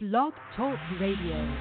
[0.00, 1.56] Blog Talk Radio.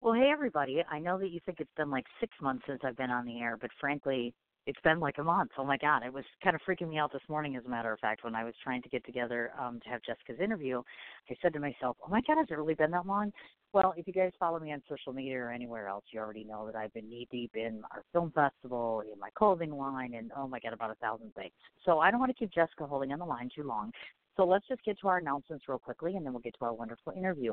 [0.00, 0.82] Well, hey, everybody.
[0.90, 3.38] I know that you think it's been like six months since I've been on the
[3.38, 4.32] air, but frankly,
[4.64, 5.50] it's been like a month.
[5.58, 6.06] Oh my God.
[6.06, 8.34] It was kind of freaking me out this morning, as a matter of fact, when
[8.34, 10.80] I was trying to get together um, to have Jessica's interview.
[11.28, 13.30] I said to myself, oh my God, has it really been that long?
[13.74, 16.64] Well, if you guys follow me on social media or anywhere else, you already know
[16.64, 20.48] that I've been knee deep in our film festival, in my clothing line, and oh
[20.48, 21.52] my God, about a thousand things.
[21.84, 23.92] So I don't want to keep Jessica holding on the line too long.
[24.38, 26.72] So let's just get to our announcements real quickly, and then we'll get to our
[26.72, 27.52] wonderful interview.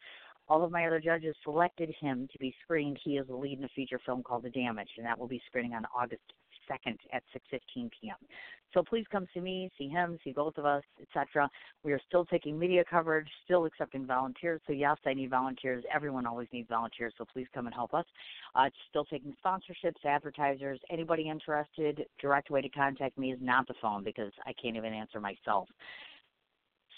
[0.49, 2.97] all of my other judges selected him to be screened.
[3.03, 5.41] He is the lead in a feature film called The Damage, and that will be
[5.45, 6.23] screening on August
[6.69, 7.23] 2nd at
[7.53, 8.15] 6:15 p.m.
[8.73, 11.49] So please come see me, see him, see both of us, etc.
[11.83, 14.61] We are still taking media coverage, still accepting volunteers.
[14.67, 15.83] So yes, I need volunteers.
[15.93, 18.05] Everyone always needs volunteers, so please come and help us.
[18.55, 22.05] Uh, still taking sponsorships, advertisers, anybody interested.
[22.19, 25.69] Direct way to contact me is not the phone because I can't even answer myself.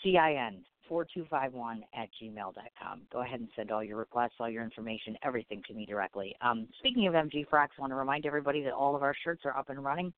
[0.03, 3.01] CIN 4251 at gmail.com.
[3.13, 6.35] Go ahead and send all your requests, all your information, everything to me directly.
[6.41, 9.43] Um, speaking of MG Frocks, I want to remind everybody that all of our shirts
[9.45, 10.11] are up and running.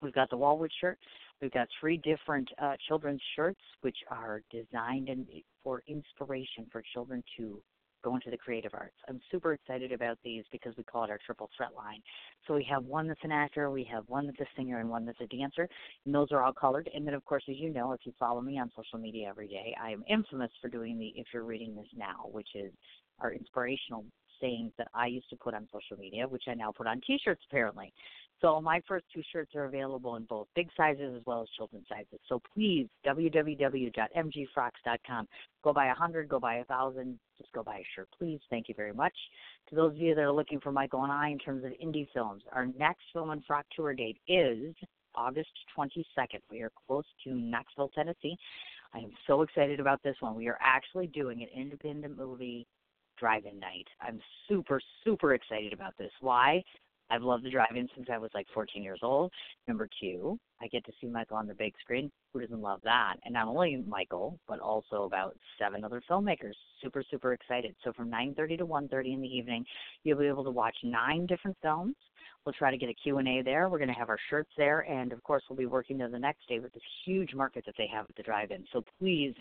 [0.00, 0.98] We've got the Wallwood shirt.
[1.40, 5.26] We've got three different uh, children's shirts, which are designed and
[5.64, 7.60] for inspiration for children to
[8.02, 8.96] go into the creative arts.
[9.08, 12.00] I'm super excited about these because we call it our triple threat line.
[12.46, 15.04] So we have one that's an actor, we have one that's a singer, and one
[15.04, 15.68] that's a dancer.
[16.04, 16.88] And those are all colored.
[16.94, 19.48] And then, of course, as you know, if you follow me on social media every
[19.48, 22.72] day, I am infamous for doing the If You're Reading This Now, which is
[23.20, 24.04] our inspirational
[24.40, 27.42] sayings that I used to put on social media, which I now put on T-shirts
[27.50, 27.92] apparently.
[28.40, 31.88] So my first two shirts are available in both big sizes as well as children's
[31.88, 32.20] sizes.
[32.28, 35.28] So please, www.mgfrocks.com.
[35.64, 38.38] Go buy a hundred, go buy a thousand, just go buy a shirt, please.
[38.50, 39.14] Thank you very much.
[39.70, 42.06] To those of you that are looking for Michael and I in terms of indie
[42.14, 44.72] films, our next film and frock tour date is
[45.14, 46.40] August 22nd.
[46.50, 48.36] We are close to Knoxville, Tennessee.
[48.94, 50.34] I am so excited about this one.
[50.34, 52.66] We are actually doing an independent movie
[53.18, 53.86] drive-in night.
[54.00, 56.10] I'm super, super excited about this.
[56.20, 56.62] Why?
[57.10, 59.32] I've loved the drive-in since I was like 14 years old.
[59.66, 62.10] Number two, I get to see Michael on the big screen.
[62.32, 63.14] Who doesn't love that?
[63.24, 66.54] And not only Michael, but also about seven other filmmakers.
[66.82, 67.74] Super, super excited.
[67.84, 69.64] So from 9:30 to 1:30 in the evening,
[70.04, 71.96] you'll be able to watch nine different films.
[72.44, 73.68] We'll try to get a Q&A there.
[73.68, 76.18] We're going to have our shirts there, and of course, we'll be working there the
[76.18, 78.64] next day with this huge market that they have at the drive-in.
[78.72, 79.34] So please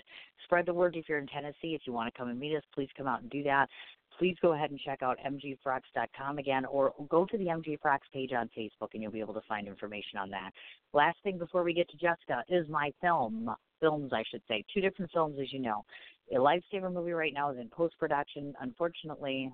[0.44, 1.74] spread the word if you're in Tennessee.
[1.74, 3.70] If you want to come and meet us, please come out and do that
[4.18, 7.78] please go ahead and check out mgfrocks.com again or go to the MG
[8.14, 10.52] page on Facebook and you'll be able to find information on that.
[10.94, 14.64] Last thing before we get to Jessica is my film, films I should say.
[14.74, 15.86] Two different films as you know.
[16.32, 18.54] A Lifesaver movie right now is in post production.
[18.60, 19.52] Unfortunately,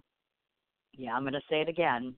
[0.98, 2.16] yeah, I'm going to say it again.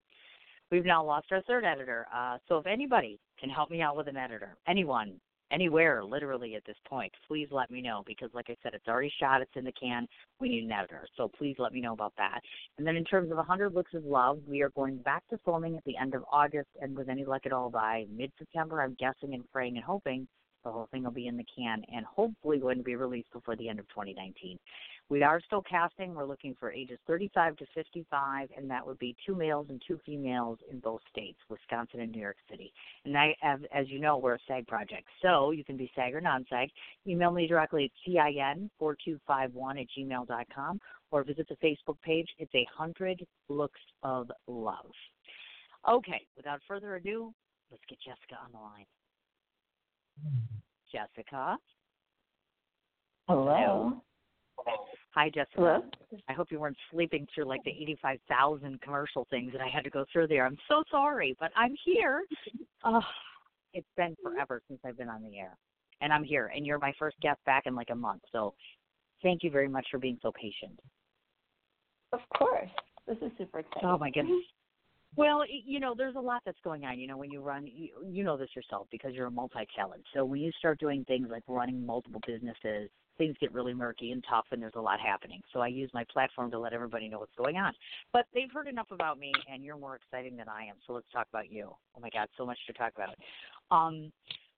[0.71, 2.07] We've now lost our third editor.
[2.13, 5.19] Uh, so if anybody can help me out with an editor, anyone,
[5.51, 9.11] anywhere literally at this point, please let me know because like I said, it's already
[9.19, 10.07] shot, it's in the can.
[10.39, 11.07] We need an editor.
[11.17, 12.39] So please let me know about that.
[12.77, 15.77] And then in terms of 100 Looks of Love, we are going back to filming
[15.77, 19.33] at the end of August and with any luck at all by mid-September, I'm guessing
[19.33, 20.27] and praying and hoping
[20.63, 23.55] the whole thing will be in the can and hopefully going to be released before
[23.55, 24.57] the end of 2019.
[25.09, 26.15] We are still casting.
[26.15, 29.99] We're looking for ages 35 to 55, and that would be two males and two
[30.03, 32.73] females in both states, Wisconsin and New York City.
[33.05, 36.15] And I, as, as you know, we're a SAG project, so you can be SAG
[36.15, 36.69] or non-SAG.
[37.07, 40.79] Email me directly at cin4251 at gmail.com
[41.11, 42.27] or visit the Facebook page.
[42.39, 44.91] It's a hundred looks of love.
[45.87, 47.31] Okay, without further ado,
[47.69, 48.85] let's get Jessica on the line.
[50.19, 50.39] Hmm.
[50.91, 51.57] Jessica.
[53.27, 54.01] Hello.
[55.11, 55.51] Hi, Jessica.
[55.55, 55.83] Hello.
[56.27, 59.89] I hope you weren't sleeping through like the 85,000 commercial things that I had to
[59.89, 60.45] go through there.
[60.45, 62.23] I'm so sorry, but I'm here.
[62.83, 63.01] Oh,
[63.73, 65.57] it's been forever since I've been on the air.
[66.01, 68.21] And I'm here, and you're my first guest back in like a month.
[68.31, 68.53] So
[69.23, 70.77] thank you very much for being so patient.
[72.11, 72.69] Of course.
[73.07, 73.87] This is super exciting.
[73.87, 74.43] Oh, my goodness.
[75.15, 76.99] Well, you know, there's a lot that's going on.
[76.99, 80.03] You know, when you run, you, you know this yourself because you're a multi-talent.
[80.13, 84.23] So when you start doing things like running multiple businesses, things get really murky and
[84.29, 85.41] tough, and there's a lot happening.
[85.53, 87.73] So I use my platform to let everybody know what's going on.
[88.13, 90.75] But they've heard enough about me, and you're more exciting than I am.
[90.85, 91.73] So let's talk about you.
[91.95, 93.15] Oh my God, so much to talk about.
[93.71, 94.11] Um,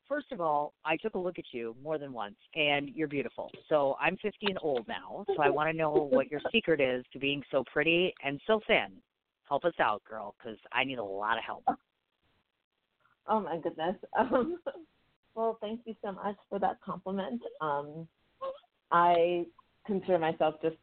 [0.08, 3.52] first of all, I took a look at you more than once, and you're beautiful.
[3.70, 7.06] So I'm 50 and old now, so I want to know what your secret is
[7.14, 8.88] to being so pretty and so thin.
[9.48, 11.64] Help us out, girl, because I need a lot of help.
[13.28, 13.96] Oh my goodness.
[14.18, 14.58] Um,
[15.36, 17.40] well, thank you so much for that compliment.
[17.62, 18.08] Um,
[18.92, 19.46] I
[19.86, 20.76] consider myself just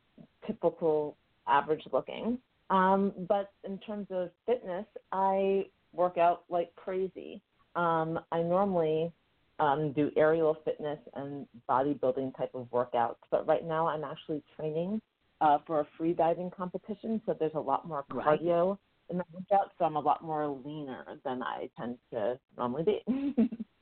[0.47, 1.17] typical
[1.47, 2.39] average looking.
[2.71, 7.41] Um, but in terms of fitness, I work out like crazy.
[7.77, 9.13] Um, I normally
[9.59, 15.01] um, do aerial fitness and bodybuilding type of workouts, but right now I'm actually training
[15.41, 18.79] uh, for a free diving competition, so there's a lot more cardio right.
[19.11, 23.57] in the workout, so I'm a lot more leaner than I tend to normally be.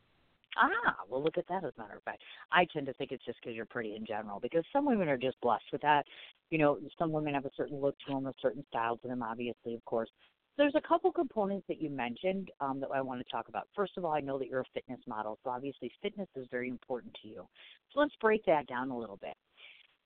[0.57, 1.65] ah, well, look at that.
[1.65, 4.05] As a matter of fact, I tend to think it's just because you're pretty in
[4.07, 6.05] general, because some women are just blessed with that.
[6.51, 9.23] You know, some women have a certain look to them, a certain style to them,
[9.23, 10.11] obviously, of course.
[10.59, 13.69] There's a couple components that you mentioned um, that I want to talk about.
[13.75, 16.69] First of all, I know that you're a fitness model, so obviously fitness is very
[16.69, 17.49] important to you.
[17.93, 19.35] So let's break that down a little bit.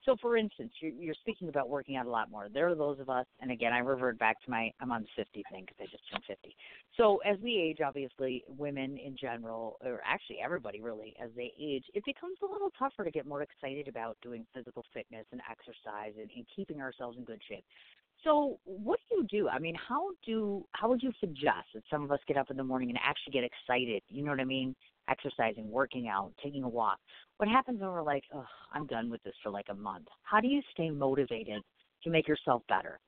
[0.06, 2.46] So, for instance, you're, you're speaking about working out a lot more.
[2.48, 5.08] There are those of us, and again, I revert back to my I'm on the
[5.16, 6.56] 50 thing because I just turned 50.
[6.96, 11.84] So, as we age, obviously, women in general, or actually everybody really, as they age,
[11.92, 16.12] it becomes a little tougher to get more excited about doing physical fitness and exercise
[16.16, 17.64] and, and keeping ourselves in good shape.
[18.22, 19.48] So, what do you do?
[19.48, 22.56] I mean, how do how would you suggest that some of us get up in
[22.56, 24.02] the morning and actually get excited?
[24.08, 24.76] You know what I mean?
[25.08, 26.98] Exercising, working out, taking a walk.
[27.36, 30.06] What happens when we're like, oh, I'm done with this for like a month?
[30.22, 31.62] How do you stay motivated
[32.04, 32.98] to make yourself better?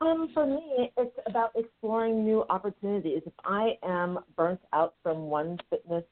[0.00, 3.22] Um, for me, it's about exploring new opportunities.
[3.26, 6.04] If I am burnt out from one fitness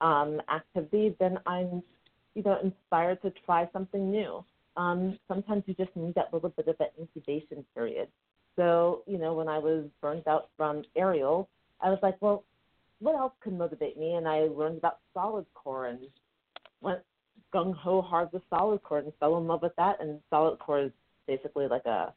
[0.00, 1.82] um, activity, then I'm,
[2.34, 4.44] you know, inspired to try something new
[4.76, 8.08] um, sometimes you just need that little bit of that incubation period.
[8.56, 11.48] So, you know, when I was burnt out from aerial,
[11.80, 12.44] I was like, well,
[13.00, 14.14] what else could motivate me?
[14.14, 15.98] And I learned about solid core and
[16.80, 17.00] went
[17.54, 20.00] gung ho hard with solid core and fell in love with that.
[20.00, 20.92] And solid core is
[21.26, 22.12] basically like a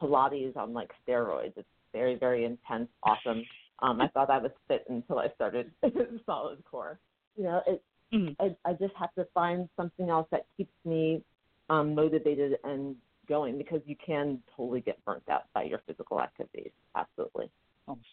[0.00, 1.52] Pilates on like steroids.
[1.56, 3.44] It's very, very intense, awesome.
[3.80, 5.70] Um, I thought I was fit until I started
[6.26, 6.98] solid core.
[7.36, 7.82] You know, it,
[8.12, 8.32] mm-hmm.
[8.40, 11.22] I, I just have to find something else that keeps me
[11.68, 12.96] um, motivated and
[13.28, 16.70] going because you can totally get burnt out by your physical activities.
[16.96, 17.50] Absolutely.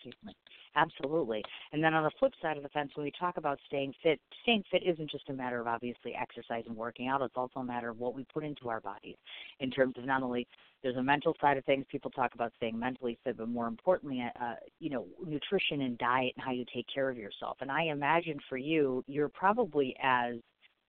[0.04, 0.36] Certainly.
[0.76, 1.44] Absolutely.
[1.74, 4.20] And then on the flip side of the fence, when we talk about staying fit,
[4.44, 7.22] staying fit isn't just a matter of obviously exercise and working out.
[7.22, 9.16] It's also a matter of what we put into our bodies
[9.60, 10.48] in terms of not only
[10.84, 11.86] there's a mental side of things.
[11.92, 16.34] People talk about staying mentally fit, but more importantly, uh, you know, nutrition and diet
[16.38, 17.58] and how you take care of yourself.
[17.62, 20.36] And I imagine for you, you're probably as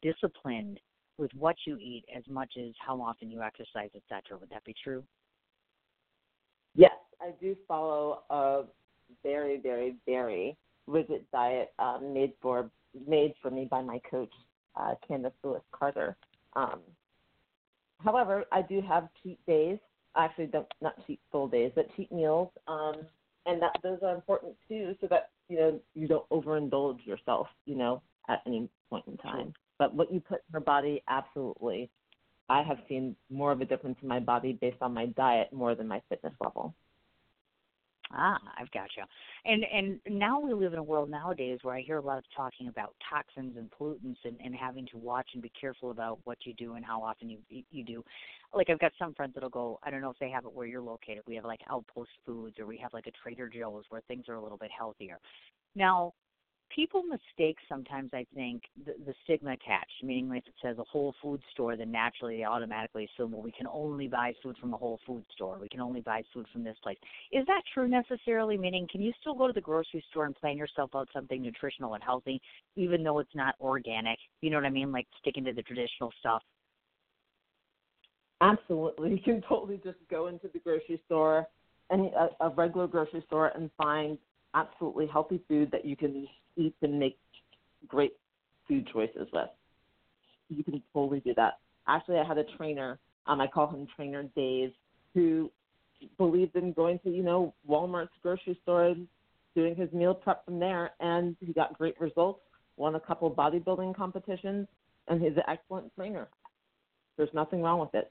[0.03, 0.79] disciplined
[1.19, 4.39] with what you eat as much as how often you exercise, etc.
[4.39, 5.05] Would that be true?
[6.75, 8.63] Yes, I do follow a
[9.23, 12.71] very, very, very rigid diet um, made for
[13.07, 14.33] made for me by my coach,
[14.77, 16.17] uh, Candace Lewis Carter.
[16.55, 16.81] Um,
[18.05, 19.79] however, I do have cheat days.
[20.17, 22.97] Actually, don't not cheat full days, but cheat meals, um,
[23.47, 27.47] and that those are important too, so that you know you don't overindulge yourself.
[27.67, 29.53] You know, at any point in time.
[29.79, 31.91] But what you put in your body, absolutely.
[32.49, 35.75] I have seen more of a difference in my body based on my diet more
[35.77, 36.75] than my fitness level.
[38.13, 39.05] Ah, I've got you.
[39.45, 42.25] And and now we live in a world nowadays where I hear a lot of
[42.37, 46.39] talking about toxins and pollutants and, and having to watch and be careful about what
[46.45, 47.39] you do and how often you
[47.71, 48.05] you do.
[48.53, 49.79] Like I've got some friends that'll go.
[49.85, 51.23] I don't know if they have it where you're located.
[51.27, 54.35] We have like Outpost Foods or we have like a Trader Joe's where things are
[54.35, 55.19] a little bit healthier.
[55.77, 56.15] Now
[56.75, 61.15] people mistake sometimes i think the, the stigma attached meaning if it says a whole
[61.23, 64.77] food store then naturally they automatically assume well we can only buy food from a
[64.77, 65.59] whole food store.
[65.61, 66.99] We can only buy food from this place.
[67.33, 68.57] Is that true necessarily?
[68.57, 71.95] Meaning can you still go to the grocery store and plan yourself out something nutritional
[71.95, 72.41] and healthy
[72.77, 74.19] even though it's not organic?
[74.41, 74.93] You know what i mean?
[74.93, 76.43] Like sticking to the traditional stuff.
[78.41, 79.11] Absolutely.
[79.27, 81.47] You can totally just go into the grocery store
[81.91, 84.17] any a, uh, a regular grocery store and find
[84.55, 86.27] absolutely healthy food that you can
[86.57, 87.19] eat and make
[87.87, 88.13] great
[88.67, 89.49] food choices with.
[90.49, 91.59] You can totally do that.
[91.89, 94.73] Actually, I had a trainer, um, I call him Trainer Dave,
[95.15, 95.51] who
[96.19, 98.95] believed in going to, you know, Walmart's grocery store,
[99.55, 102.41] doing his meal prep from there, and he got great results,
[102.77, 104.67] won a couple bodybuilding competitions,
[105.09, 106.29] and he's an excellent trainer.
[107.17, 108.11] There's nothing wrong with it.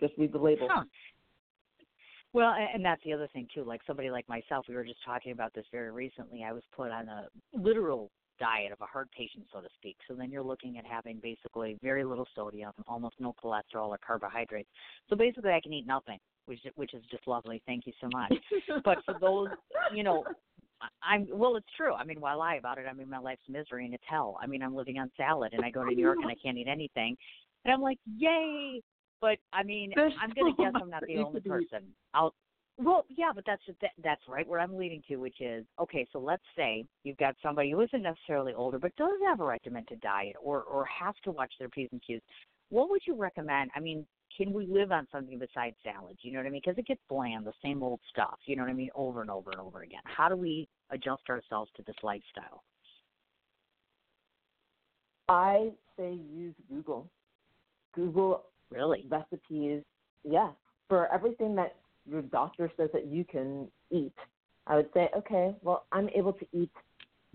[0.00, 0.68] Just read the label.
[0.70, 0.84] Huh.
[2.34, 3.64] Well, and that's the other thing too.
[3.64, 6.44] Like somebody like myself, we were just talking about this very recently.
[6.44, 9.96] I was put on a literal diet of a heart patient, so to speak.
[10.08, 14.68] So then you're looking at having basically very little sodium, almost no cholesterol or carbohydrates.
[15.10, 17.62] So basically, I can eat nothing, which which is just lovely.
[17.66, 18.34] Thank you so much.
[18.84, 19.48] but for those,
[19.94, 20.24] you know,
[21.02, 21.56] I'm well.
[21.56, 21.92] It's true.
[21.92, 22.86] I mean, why lie about it?
[22.90, 24.38] I mean, my life's misery and it's hell.
[24.42, 26.56] I mean, I'm living on salad, and I go to New York and I can't
[26.56, 27.16] eat anything,
[27.64, 28.80] and I'm like, yay!
[29.22, 31.84] But I mean, There's I'm gonna so guess I'm not the only be- person.
[32.12, 32.34] I'll.
[32.78, 36.06] Well, yeah, but that's that, that's right where I'm leading to, which is okay.
[36.12, 40.00] So let's say you've got somebody who isn't necessarily older, but does have a regimented
[40.00, 42.20] diet, or or has to watch their p's and q's.
[42.70, 43.70] What would you recommend?
[43.76, 44.04] I mean,
[44.36, 46.18] can we live on something besides salads?
[46.22, 46.62] You know what I mean?
[46.64, 48.38] Because it gets bland, the same old stuff.
[48.46, 48.90] You know what I mean?
[48.96, 50.00] Over and over and over again.
[50.04, 52.64] How do we adjust ourselves to this lifestyle?
[55.28, 57.06] I say use Google.
[57.94, 59.06] Google Really?
[59.08, 59.82] recipes,
[60.24, 60.50] yeah,
[60.88, 61.76] for everything that
[62.08, 64.14] your doctor says that you can eat.
[64.66, 66.70] I would say, okay, well, I'm able to eat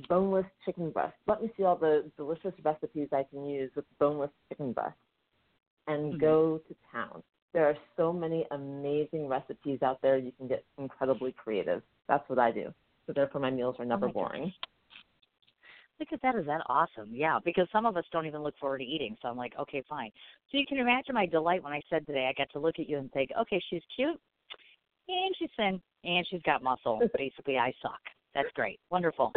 [0.08, 1.16] boneless chicken breast.
[1.28, 4.98] Let me see all the delicious recipes I can use with boneless chicken breast
[5.88, 6.20] and Mhm.
[6.20, 7.24] go to town.
[7.54, 10.18] There are so many amazing recipes out there.
[10.18, 11.82] You can get incredibly creative.
[12.08, 12.74] That's what I do.
[13.06, 14.44] So therefore, my meals are never boring.
[14.46, 14.60] gosh.
[16.00, 16.36] Look at that.
[16.36, 17.10] Is that awesome?
[17.12, 19.18] Yeah, because some of us don't even look forward to eating.
[19.22, 20.12] So I'm like, okay, fine.
[20.52, 22.88] So you can imagine my delight when I said today I got to look at
[22.88, 24.20] you and think, okay, she's cute,
[25.08, 27.02] and she's thin, and she's got muscle.
[27.18, 28.00] Basically, I suck.
[28.36, 28.80] That's great.
[28.92, 29.32] Wonderful.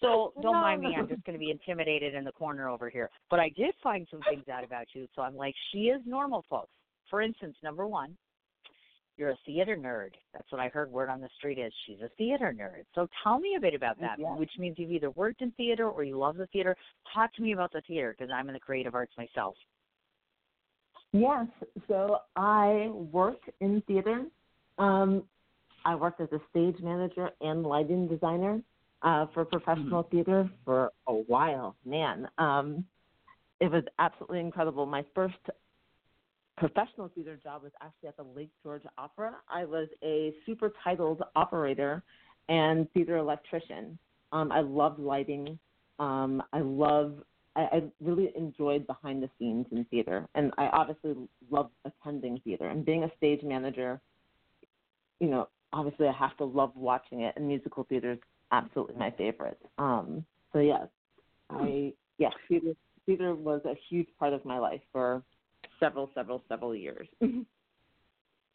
[0.00, 0.96] So don't mind me.
[0.98, 3.10] I'm just going to be intimidated in the corner over here.
[3.28, 5.06] But I did find some things out about you.
[5.14, 6.70] So I'm like, she is normal, folks.
[7.10, 8.16] For instance, number one,
[9.20, 10.12] you're a theater nerd.
[10.32, 12.84] That's what I heard word on the street is she's a theater nerd.
[12.94, 14.38] So tell me a bit about that, Yes.
[14.38, 16.74] which means you've either worked in theater or you love the theater.
[17.12, 19.54] Talk to me about the theater because I'm in the creative arts myself.
[21.12, 21.46] Yes.
[21.86, 24.24] So I work in theater.
[24.78, 25.24] Um,
[25.84, 28.62] I worked as a stage manager and lighting designer
[29.02, 31.76] uh, for professional theater for a while.
[31.84, 32.86] Man, um,
[33.60, 34.86] it was absolutely incredible.
[34.86, 35.36] My first
[36.60, 39.36] professional theater job was actually at the Lake George Opera.
[39.48, 42.02] I was a super titled operator
[42.50, 43.98] and theater electrician.
[44.30, 45.58] Um, I loved lighting.
[45.98, 47.14] Um, I love
[47.56, 51.16] I, I really enjoyed behind the scenes in theater, and I obviously
[51.50, 54.00] love attending theater and being a stage manager.
[55.18, 58.18] You know, obviously I have to love watching it, and musical theater is
[58.52, 59.58] absolutely my favorite.
[59.78, 60.86] Um, so yes,
[61.48, 62.74] I yes, theater
[63.06, 65.22] theater was a huge part of my life for
[65.78, 67.08] several, several, several years.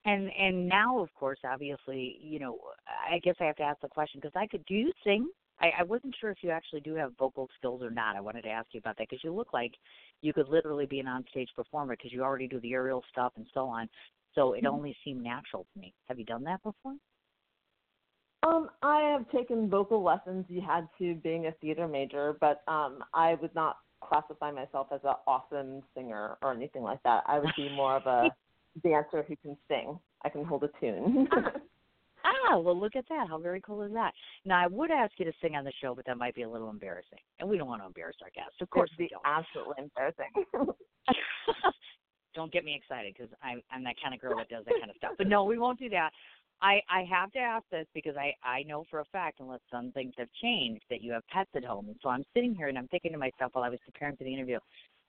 [0.06, 2.60] And and now, of course, obviously, you know,
[3.12, 4.64] I guess I have to ask the question because I could.
[4.68, 5.28] Do you sing?
[5.60, 8.16] I, I wasn't sure if you actually do have vocal skills or not.
[8.16, 9.72] I wanted to ask you about that because you look like
[10.22, 13.48] you could literally be an onstage performer because you already do the aerial stuff and
[13.54, 13.90] so on.
[14.36, 15.94] So it only seemed natural to me.
[16.08, 16.96] Have you done that before?
[18.44, 20.46] Um, I have taken vocal lessons.
[20.50, 25.02] You had to being a theater major, but um, I would not classify myself as
[25.04, 27.24] an awesome singer or anything like that.
[27.28, 28.30] I would be more of a
[28.84, 30.00] dancer who can sing.
[30.24, 31.28] I can hold a tune.
[32.26, 33.28] Ah, well, look at that.
[33.30, 34.12] How very cool is that?
[34.46, 36.50] Now, I would ask you to sing on the show, but that might be a
[36.50, 38.56] little embarrassing, and we don't want to embarrass our guests.
[38.62, 39.22] Of course, It'd don't.
[39.26, 40.32] absolutely embarrassing.
[42.36, 44.90] don't get me excited because I'm I'm that kind of girl that does that kind
[44.90, 45.12] of stuff.
[45.18, 46.12] But no, we won't do that.
[46.62, 49.92] I I have to ask this because I I know for a fact unless some
[49.92, 52.78] things have changed that you have pets at home, and so I'm sitting here and
[52.78, 54.60] I'm thinking to myself while I was preparing for the interview.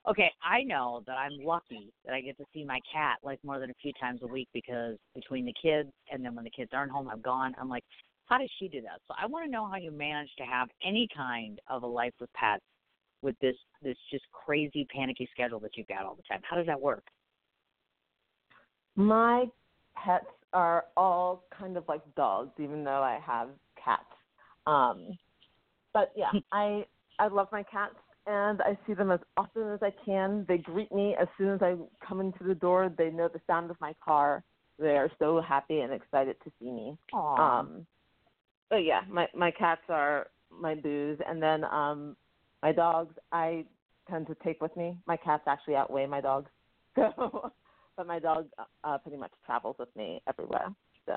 [0.07, 3.59] Okay, I know that I'm lucky that I get to see my cat like more
[3.59, 6.71] than a few times a week because between the kids and then when the kids
[6.73, 7.53] aren't home, I'm gone.
[7.59, 7.83] I'm like,
[8.27, 9.01] how does she do that?
[9.07, 12.13] So I want to know how you manage to have any kind of a life
[12.21, 12.63] with pets
[13.21, 16.41] with this this just crazy panicky schedule that you've got all the time.
[16.49, 17.03] How does that work?
[18.95, 19.45] My
[19.95, 23.49] pets are all kind of like dogs, even though I have
[23.83, 24.03] cats.
[24.65, 25.17] Um,
[25.93, 26.85] but yeah, I
[27.19, 30.45] I love my cats, and I see them as often as I can.
[30.47, 31.75] They greet me as soon as I
[32.05, 32.91] come into the door.
[32.95, 34.43] They know the sound of my car.
[34.79, 36.97] They are so happy and excited to see me.
[37.13, 37.39] Aww.
[37.39, 37.87] Um,
[38.69, 42.15] but yeah, my my cats are my booze, and then um,
[42.61, 43.65] my dogs I
[44.09, 44.97] tend to take with me.
[45.07, 46.49] My cats actually outweigh my dogs,
[46.95, 47.51] so
[47.97, 48.47] but my dog
[48.83, 50.69] uh, pretty much travels with me everywhere.
[51.05, 51.15] So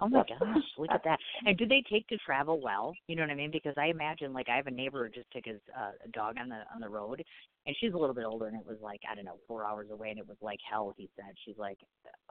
[0.00, 1.18] oh my gosh, look at that!
[1.46, 2.94] And do they take to travel well?
[3.06, 3.50] You know what I mean?
[3.50, 6.48] Because I imagine, like, I have a neighbor who just took his uh, dog on
[6.48, 7.22] the on the road,
[7.66, 9.88] and she's a little bit older, and it was like I don't know, four hours
[9.90, 10.94] away, and it was like hell.
[10.96, 11.78] He said she's like,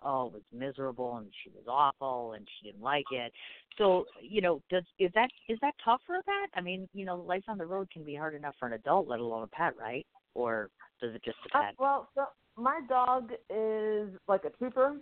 [0.03, 3.31] oh, it was miserable, and she was awful, and she didn't like it.
[3.77, 6.47] So, you know, does is that is that tough for that?
[6.53, 9.07] I mean, you know, life on the road can be hard enough for an adult,
[9.07, 10.05] let alone a pet, right?
[10.35, 10.69] Or
[11.01, 11.77] does it just Uh, depend?
[11.79, 12.25] well, so
[12.57, 14.97] my dog is like a trooper.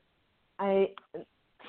[0.59, 0.89] I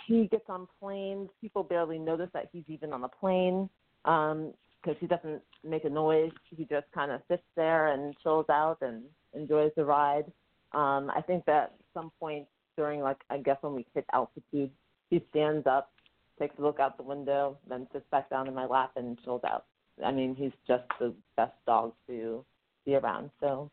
[0.06, 1.28] he gets on planes.
[1.40, 3.68] People barely notice that he's even on the plane
[4.04, 6.32] because um, he doesn't make a noise.
[6.50, 9.02] He just kind of sits there and chills out and
[9.34, 10.24] enjoys the ride.
[10.72, 12.46] Um, I think that some point
[12.76, 14.70] during, like, I guess when we hit altitude,
[15.10, 15.92] he stands up,
[16.38, 19.42] takes a look out the window, then sits back down in my lap and chills
[19.46, 19.66] out.
[20.04, 22.44] I mean, he's just the best dog to
[22.86, 23.30] be around.
[23.40, 23.70] So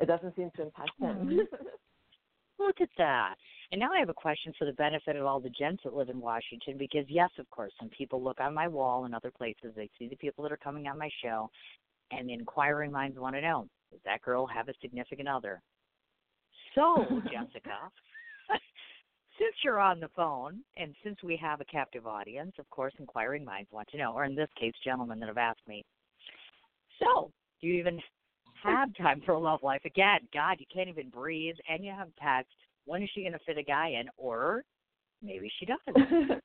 [0.00, 1.16] it doesn't seem to impact him.
[1.16, 1.38] Mm-hmm.
[2.58, 3.34] Look at that.
[3.72, 6.08] And now I have a question for the benefit of all the gents that live
[6.08, 9.72] in Washington because, yes, of course, when people look on my wall and other places,
[9.76, 11.48] they see the people that are coming on my show,
[12.10, 15.60] and the inquiring minds want to know does that girl have a significant other?
[16.74, 17.90] So, Jessica,
[19.38, 23.44] since you're on the phone, and since we have a captive audience, of course, inquiring
[23.44, 25.84] minds want to know, or in this case, gentlemen that have asked me.
[27.00, 28.00] So, do you even
[28.62, 29.82] have time for a love life?
[29.84, 32.48] Again, God, you can't even breathe, and you have pets.
[32.84, 34.08] When is she going to fit a guy in?
[34.16, 34.64] Or
[35.22, 36.42] maybe she doesn't.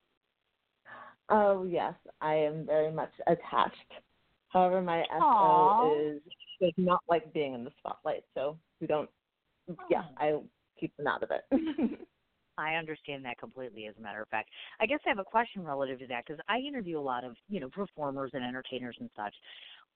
[1.28, 3.76] oh yes, I am very much attached.
[4.48, 6.22] However, my SO is
[6.60, 9.08] does not like being in the spotlight, so we don't.
[9.88, 10.18] Yeah, hmm.
[10.18, 10.40] I
[10.78, 12.00] keep them out of it.
[12.58, 13.86] I understand that completely.
[13.86, 16.40] As a matter of fact, I guess I have a question relative to that because
[16.48, 19.34] I interview a lot of you know performers and entertainers and such,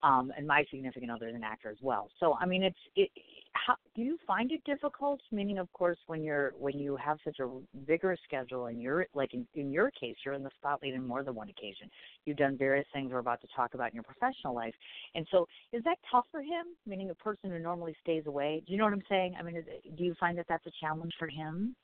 [0.03, 2.09] um, and my significant other is an actor as well.
[2.19, 3.09] So I mean, it's it.
[3.53, 5.21] How do you find it difficult?
[5.31, 7.49] Meaning, of course, when you're when you have such a
[7.87, 11.23] vigorous schedule, and you're like in, in your case, you're in the spotlight in more
[11.23, 11.89] than one occasion.
[12.25, 14.73] You've done various things we're about to talk about in your professional life,
[15.15, 16.65] and so is that tough for him?
[16.85, 18.61] Meaning, a person who normally stays away.
[18.67, 19.35] Do you know what I'm saying?
[19.39, 19.65] I mean, is,
[19.97, 21.75] do you find that that's a challenge for him?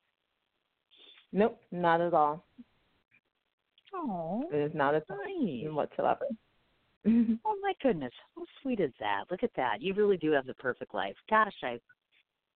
[1.32, 2.44] Nope, not at all.
[3.94, 5.72] Oh, it is not a nice.
[5.72, 6.26] whatsoever.
[7.06, 9.24] Oh my goodness, how sweet is that?
[9.30, 9.80] Look at that.
[9.80, 11.16] You really do have the perfect life.
[11.28, 11.78] Gosh, I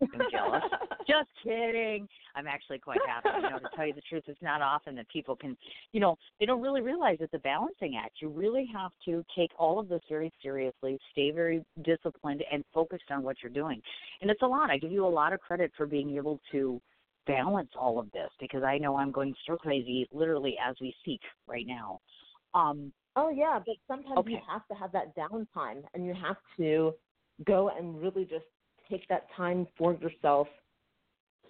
[0.01, 0.63] I'm jealous.
[1.07, 2.07] Just kidding.
[2.35, 3.29] I'm actually quite happy.
[3.37, 5.57] You know, to tell you the truth, it's not often that people can,
[5.93, 8.17] you know, they don't really realize it's a balancing act.
[8.21, 13.11] You really have to take all of this very seriously, stay very disciplined, and focused
[13.11, 13.81] on what you're doing.
[14.21, 14.71] And it's a lot.
[14.71, 16.81] I give you a lot of credit for being able to
[17.27, 21.21] balance all of this because I know I'm going stir crazy literally as we speak
[21.49, 22.01] right now.
[22.55, 24.33] Um, oh yeah, but sometimes okay.
[24.33, 26.95] you have to have that downtime and you have to
[27.45, 28.45] go and really just
[28.91, 30.47] take that time for yourself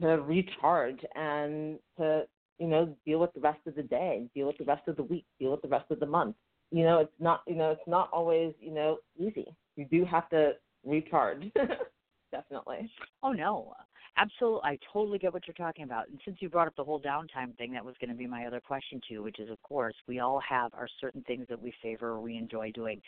[0.00, 2.24] to recharge and to
[2.58, 5.02] you know deal with the rest of the day, deal with the rest of the
[5.02, 6.36] week, deal with the rest of the month.
[6.70, 9.54] You know, it's not you know it's not always you know easy.
[9.76, 10.52] You do have to
[10.84, 11.44] recharge.
[12.32, 12.90] Definitely.
[13.22, 13.74] Oh no.
[14.18, 16.08] Absolutely, I totally get what you're talking about.
[16.08, 18.46] And since you brought up the whole downtime thing, that was going to be my
[18.46, 21.74] other question too, which is, of course, we all have our certain things that we
[21.82, 23.00] favor or we enjoy doing.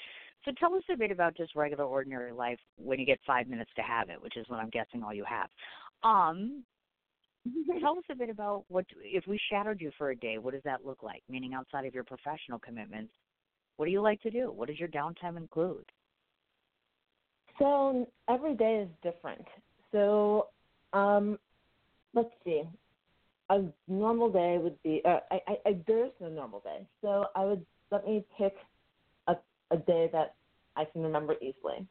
[0.45, 3.71] So tell us a bit about just regular, ordinary life when you get five minutes
[3.77, 5.49] to have it, which is what I'm guessing all you have.
[6.03, 6.63] Um,
[7.81, 10.37] tell us a bit about what if we shadowed you for a day.
[10.37, 11.23] What does that look like?
[11.31, 13.13] Meaning, outside of your professional commitments,
[13.79, 14.53] what do you like to do?
[14.53, 15.85] What does your downtime include?
[17.59, 19.45] So every day is different.
[19.91, 20.49] So
[20.93, 21.39] um,
[22.15, 22.63] let's see.
[23.51, 25.01] A normal day would be.
[25.05, 28.55] Uh, I, I, I, there's no normal day, so I would let me pick
[29.27, 29.37] a,
[29.71, 30.35] a day that
[30.77, 31.87] I can remember easily.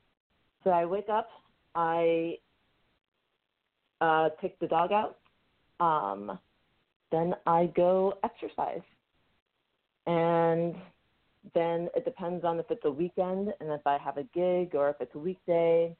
[0.63, 1.29] So I wake up.
[1.73, 2.37] I
[4.01, 5.17] uh, take the dog out.
[5.79, 6.37] Um,
[7.11, 8.81] then I go exercise,
[10.05, 10.75] and
[11.53, 14.89] then it depends on if it's a weekend and if I have a gig or
[14.89, 15.95] if it's a weekday.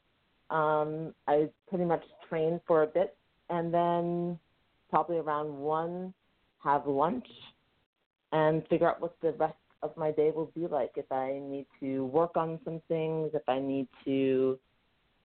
[0.49, 3.15] Um, I pretty much train for a bit,
[3.49, 4.39] and then
[4.89, 6.13] probably around one,
[6.63, 7.27] have lunch,
[8.31, 10.91] and figure out what the rest of my day will be like.
[10.95, 14.57] If I need to work on some things, if I need to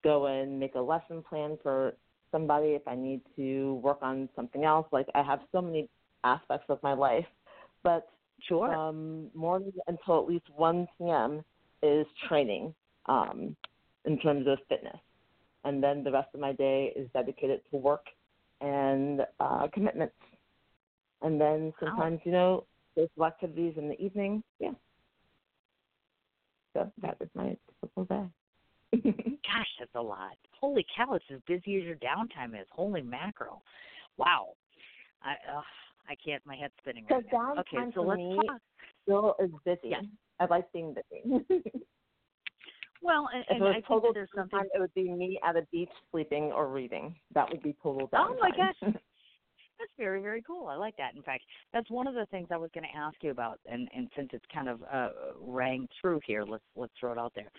[0.02, 1.94] go and make a lesson plan for
[2.30, 4.86] somebody, if I need to work on something else.
[4.90, 5.88] Like I have so many
[6.24, 7.26] aspects of my life,
[7.82, 8.08] but
[8.48, 8.74] sure.
[8.74, 11.44] um, morning until at least 1 p.m.
[11.82, 12.74] is training
[13.06, 13.54] um,
[14.04, 14.98] in terms of fitness
[15.64, 18.06] and then the rest of my day is dedicated to work
[18.60, 20.14] and uh, commitments.
[21.22, 22.22] And then sometimes, wow.
[22.24, 22.64] you know,
[22.96, 24.42] social activities in the evening.
[24.58, 24.72] Yeah.
[26.74, 28.24] So that is my typical day.
[29.02, 30.36] Gosh, that's a lot.
[30.60, 32.66] Holy cow, it's as busy as your downtime is.
[32.70, 33.62] Holy mackerel.
[34.16, 34.48] Wow.
[35.22, 35.62] I uh,
[36.08, 37.52] I can't my head's spinning right so now.
[37.60, 38.60] Okay, so let's me talk.
[39.02, 39.90] still is busy.
[39.90, 40.00] Yeah.
[40.40, 41.62] I like being busy.
[43.02, 44.58] Well, and, and I think there's something.
[44.58, 47.14] Time, it would be me at a beach sleeping or reading.
[47.34, 48.26] That would be total downtime.
[48.30, 50.68] Oh my gosh, that's very very cool.
[50.68, 51.14] I like that.
[51.16, 53.88] In fact, that's one of the things I was going to ask you about, and
[53.94, 55.08] and since it's kind of uh,
[55.40, 57.50] rang through here, let's let's throw it out there.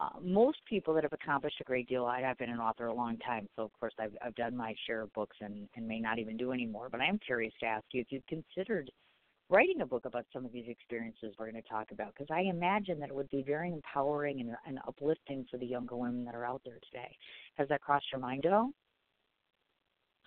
[0.00, 2.94] uh, most people that have accomplished a great deal, I, I've been an author a
[2.94, 6.00] long time, so of course I've, I've done my share of books and, and may
[6.00, 6.88] not even do any more.
[6.88, 8.90] But I am curious to ask you if you've considered
[9.50, 12.42] writing a book about some of these experiences we're going to talk about, because I
[12.42, 16.34] imagine that it would be very empowering and, and uplifting for the younger women that
[16.34, 17.16] are out there today.
[17.56, 18.70] Has that crossed your mind at all?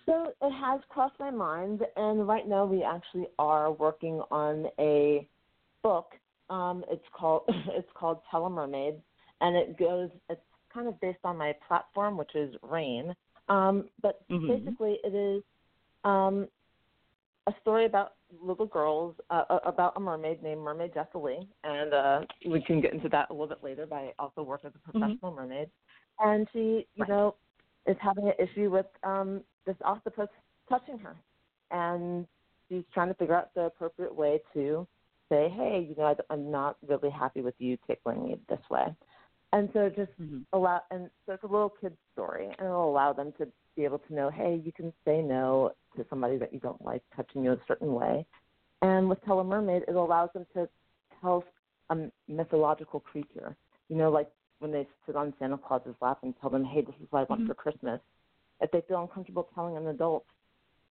[0.06, 5.28] So it has crossed my mind, and right now we actually are working on a
[5.82, 6.12] book.
[6.48, 8.94] Um, it's called it's called Tell a Mermaid,
[9.42, 10.08] and it goes.
[10.30, 10.40] It's
[10.72, 13.14] kind of based on my platform, which is RAINN.
[13.50, 14.46] Um, but mm-hmm.
[14.46, 15.42] basically, it is
[16.04, 16.48] um,
[17.48, 22.60] a story about little girls uh, about a mermaid named Mermaid Jessilee, and uh, we
[22.60, 23.86] can get into that a little bit later.
[23.86, 24.98] But I also work as a mm-hmm.
[24.98, 25.40] professional mm-hmm.
[25.40, 25.70] mermaid,
[26.20, 26.58] and she,
[26.94, 27.08] you right.
[27.08, 27.34] know,
[27.86, 30.28] is having an issue with um, this octopus
[30.68, 31.16] touching her,
[31.70, 32.26] and
[32.68, 34.86] she's trying to figure out the appropriate way to
[35.30, 38.94] say, hey, you know, I, I'm not really happy with you tickling me this way.
[39.54, 40.40] And so just mm-hmm.
[40.52, 44.00] allow, and so it's a little kid's story, and it'll allow them to be able
[44.00, 47.52] to know, hey, you can say no to somebody that you don't like touching you
[47.52, 48.26] a certain way.
[48.82, 50.68] And with Tell a Mermaid, it allows them to
[51.20, 51.44] tell
[51.90, 51.96] a
[52.28, 53.56] mythological creature.
[53.88, 56.94] You know, like when they sit on Santa Claus's lap and tell them, hey, this
[57.00, 57.48] is what I want mm-hmm.
[57.48, 58.00] for Christmas.
[58.60, 60.24] If they feel uncomfortable telling an adult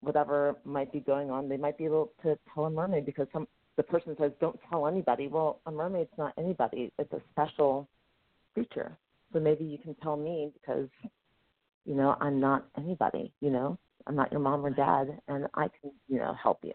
[0.01, 3.49] whatever might be going on, they might be able to tell a mermaid because some
[3.77, 5.29] the person says, don't tell anybody.
[5.29, 6.92] Well, a mermaid's not anybody.
[6.99, 7.87] It's a special
[8.55, 8.96] creature.
[9.33, 10.88] So maybe you can tell me because,
[11.87, 15.68] you know, I'm not anybody, you know, I'm not your mom or dad, and I
[15.68, 16.72] can, you know, help you.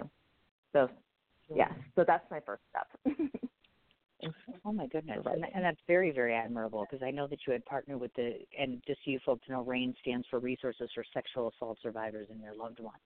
[0.73, 0.89] So,
[1.53, 3.17] yes, so that's my first step.
[4.65, 7.65] oh my goodness, and, and that's very, very admirable because I know that you had
[7.65, 11.51] partnered with the, and just so you folks know, RAINN stands for Resources for Sexual
[11.55, 13.01] Assault Survivors and Their Loved Ones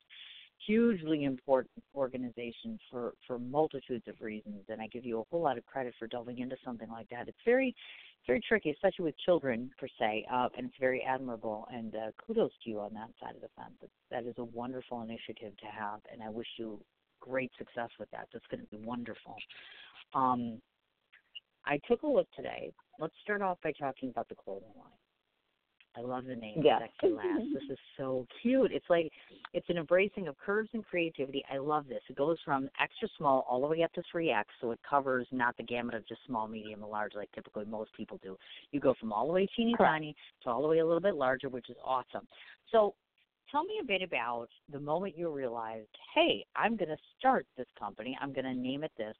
[0.65, 5.57] hugely important organization for for multitudes of reasons and i give you a whole lot
[5.57, 7.27] of credit for delving into something like that.
[7.27, 7.75] It's very
[8.27, 12.51] very tricky especially with children per se uh, and it's very admirable and uh, kudos
[12.63, 13.75] to you on that side of the fence.
[13.81, 16.79] It's, that is a wonderful initiative to have and i wish you
[17.19, 18.27] great success with that.
[18.31, 19.35] That's going to be wonderful.
[20.13, 20.61] Um,
[21.65, 22.71] i took a look today.
[22.99, 24.91] Let's start off by talking about the clothing line
[25.97, 26.79] I love the name yeah.
[26.79, 27.41] Sexy Lass.
[27.53, 28.71] this is so cute.
[28.71, 29.11] It's like
[29.53, 31.43] it's an embracing of curves and creativity.
[31.51, 32.01] I love this.
[32.09, 35.55] It goes from extra small all the way up to 3X, so it covers not
[35.57, 38.37] the gamut of just small, medium, and large like typically most people do.
[38.71, 41.15] You go from all the way teeny tiny to all the way a little bit
[41.15, 42.27] larger, which is awesome.
[42.71, 42.93] So
[43.51, 47.67] tell me a bit about the moment you realized, hey, I'm going to start this
[47.79, 48.17] company.
[48.21, 49.15] I'm going to name it this.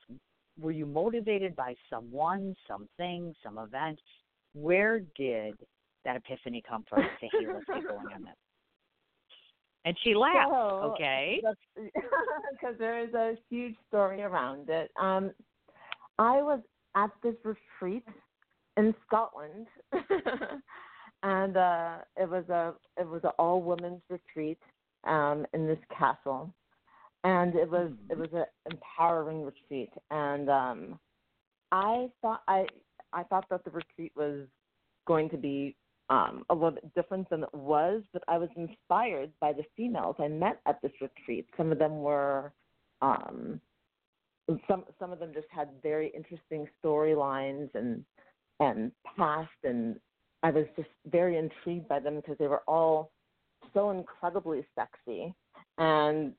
[0.60, 4.00] Were you motivated by someone, something, some event?
[4.54, 5.56] Where did
[6.06, 7.02] that epiphany come from?
[7.20, 8.34] Hey, let's get going on this.
[9.86, 10.52] And she laughed.
[10.52, 11.42] So, okay.
[11.76, 14.90] Because there is a huge story around it.
[15.00, 15.32] Um,
[16.18, 16.60] I was
[16.96, 18.06] at this retreat
[18.78, 19.68] in Scotland,
[21.24, 24.60] and uh, it was a it was an all women's retreat
[25.06, 26.52] um, in this castle,
[27.24, 28.12] and it was mm-hmm.
[28.12, 29.92] it was an empowering retreat.
[30.10, 31.00] And um,
[31.72, 32.66] I thought I
[33.14, 34.48] I thought that the retreat was
[35.06, 35.76] going to be
[36.10, 40.16] um, a little bit different than it was, but I was inspired by the females
[40.20, 41.48] I met at this retreat.
[41.58, 42.54] Some of them were,
[43.02, 43.60] um,
[44.68, 48.04] some some of them just had very interesting storylines and
[48.60, 50.00] and past, and
[50.44, 53.12] I was just very intrigued by them because they were all
[53.74, 55.34] so incredibly sexy,
[55.80, 56.34] and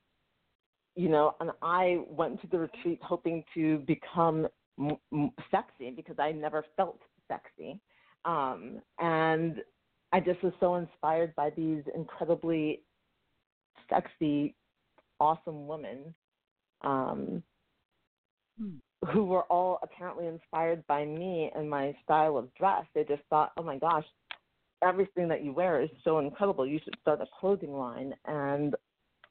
[0.95, 4.47] you know, and I went to the retreat hoping to become
[4.79, 7.81] m- m- sexy because I never felt sexy
[8.25, 9.61] um, and
[10.13, 12.81] I just was so inspired by these incredibly
[13.89, 14.55] sexy,
[15.19, 16.13] awesome women
[16.81, 17.43] um,
[18.59, 18.77] hmm.
[19.11, 22.85] who were all apparently inspired by me and my style of dress.
[22.93, 24.05] They just thought, oh my gosh,
[24.83, 26.65] everything that you wear is so incredible.
[26.65, 28.13] You should start a clothing line.
[28.25, 28.75] And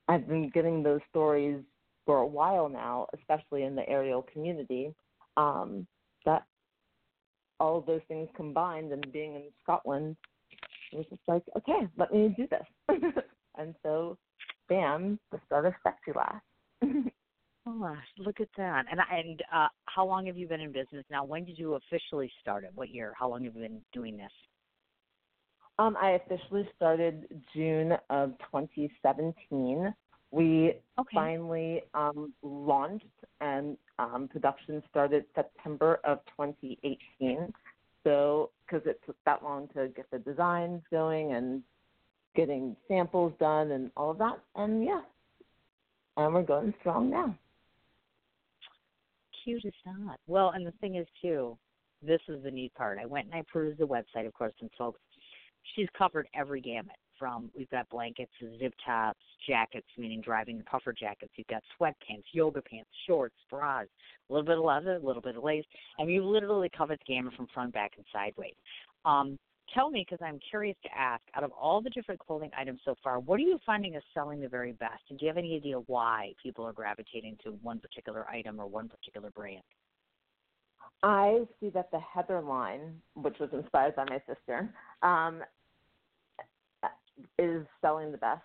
[0.09, 1.63] I've been getting those stories
[2.05, 4.95] for a while now, especially in the aerial community,
[5.37, 5.87] um,
[6.25, 6.45] that
[7.61, 10.17] all of those things combined and being in Scotland,
[10.93, 12.67] it was just like, okay, let me do this.
[13.59, 14.17] and so,
[14.69, 16.41] bam, the start of Sexy Lass.
[17.67, 18.85] oh, look at that!
[18.91, 21.25] And and uh, how long have you been in business now?
[21.25, 22.71] When did you officially start it?
[22.75, 23.15] What year?
[23.19, 24.31] How long have you been doing this?
[25.79, 29.95] Um, I officially started June of 2017.
[30.31, 31.09] We okay.
[31.15, 33.05] finally um, launched
[33.41, 37.53] and um, production started September of 2018.
[38.05, 41.63] So, because it took that long to get the designs going and
[42.37, 44.39] getting samples done and all of that.
[44.55, 45.01] And yeah,
[46.17, 47.37] and we're going strong now.
[49.45, 50.19] Cute as not.
[50.27, 51.57] Well, and the thing is, too,
[52.03, 52.99] this is the neat part.
[53.01, 55.01] I went and I perused the website, of course, and folks,
[55.75, 61.33] she's covered every gamut from we've got blankets, zip tops, jackets, meaning driving puffer jackets.
[61.37, 63.87] You've got sweatpants, yoga pants, shorts, bras,
[64.29, 65.65] a little bit of leather, a little bit of lace.
[65.99, 68.55] I mean, you literally covered the gamut from front, back, and sideways.
[69.05, 69.39] Um,
[69.73, 72.95] tell me, because I'm curious to ask, out of all the different clothing items so
[73.03, 75.03] far, what are you finding is selling the very best?
[75.11, 78.67] And do you have any idea why people are gravitating to one particular item or
[78.67, 79.63] one particular brand?
[81.03, 85.43] I see that the Heather line, which was inspired by my sister, um,
[87.39, 88.43] is selling the best.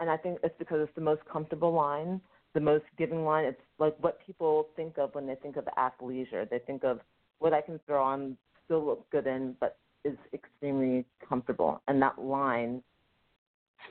[0.00, 2.20] And I think it's because it's the most comfortable line,
[2.54, 3.44] the most giving line.
[3.44, 6.48] It's like what people think of when they think of athleisure.
[6.48, 7.00] They think of
[7.38, 11.82] what I can throw on, still look good in, but is extremely comfortable.
[11.88, 12.82] And that line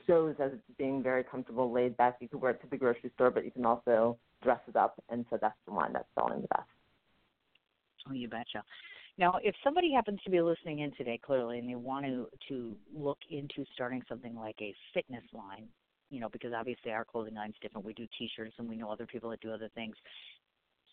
[0.06, 2.16] shows as being very comfortable, laid back.
[2.20, 5.02] You can wear it to the grocery store, but you can also dress it up.
[5.10, 6.68] And so that's the line that's selling the best.
[8.08, 8.64] Oh, you betcha.
[9.18, 12.76] Now, if somebody happens to be listening in today, clearly, and they want to to
[12.94, 15.66] look into starting something like a fitness line,
[16.08, 17.84] you know, because obviously our clothing line's different.
[17.84, 19.96] We do T-shirts, and we know other people that do other things.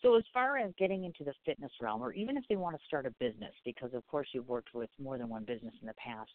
[0.02, 2.84] So, as far as getting into the fitness realm, or even if they want to
[2.84, 5.94] start a business, because of course you've worked with more than one business in the
[5.94, 6.30] past,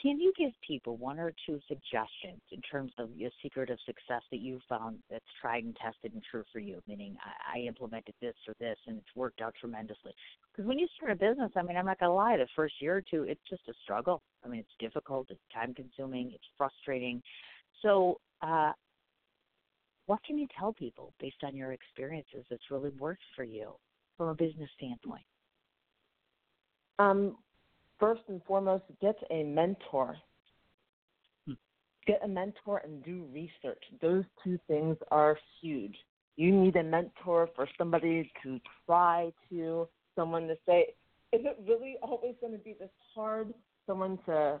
[0.00, 4.22] can you give people one or two suggestions in terms of your secret of success
[4.30, 6.80] that you found that's tried and tested and true for you?
[6.88, 10.12] Meaning, I, I implemented this or this, and it's worked out tremendously.
[10.50, 12.96] Because when you start a business, I mean, I'm not gonna lie, the first year
[12.96, 14.22] or two, it's just a struggle.
[14.44, 17.22] I mean, it's difficult, it's time consuming, it's frustrating.
[17.82, 18.72] So, uh,
[20.06, 23.72] what can you tell people based on your experiences that's really worked for you
[24.16, 25.22] from a business standpoint?
[26.98, 27.36] Um,
[28.00, 30.16] first and foremost, get a mentor.
[31.46, 31.52] Hmm.
[32.06, 33.82] Get a mentor and do research.
[34.00, 35.94] Those two things are huge.
[36.36, 39.86] You need a mentor for somebody to try to,
[40.16, 40.94] someone to say,
[41.32, 43.52] is it really always going to be this hard?
[43.86, 44.60] Someone to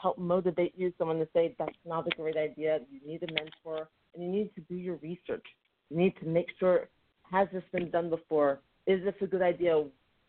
[0.00, 2.78] help motivate you, someone to say, that's not a great idea.
[2.90, 5.44] You need a mentor and you need to do your research.
[5.90, 6.88] You need to make sure,
[7.30, 8.60] has this been done before?
[8.86, 9.84] Is this a good idea?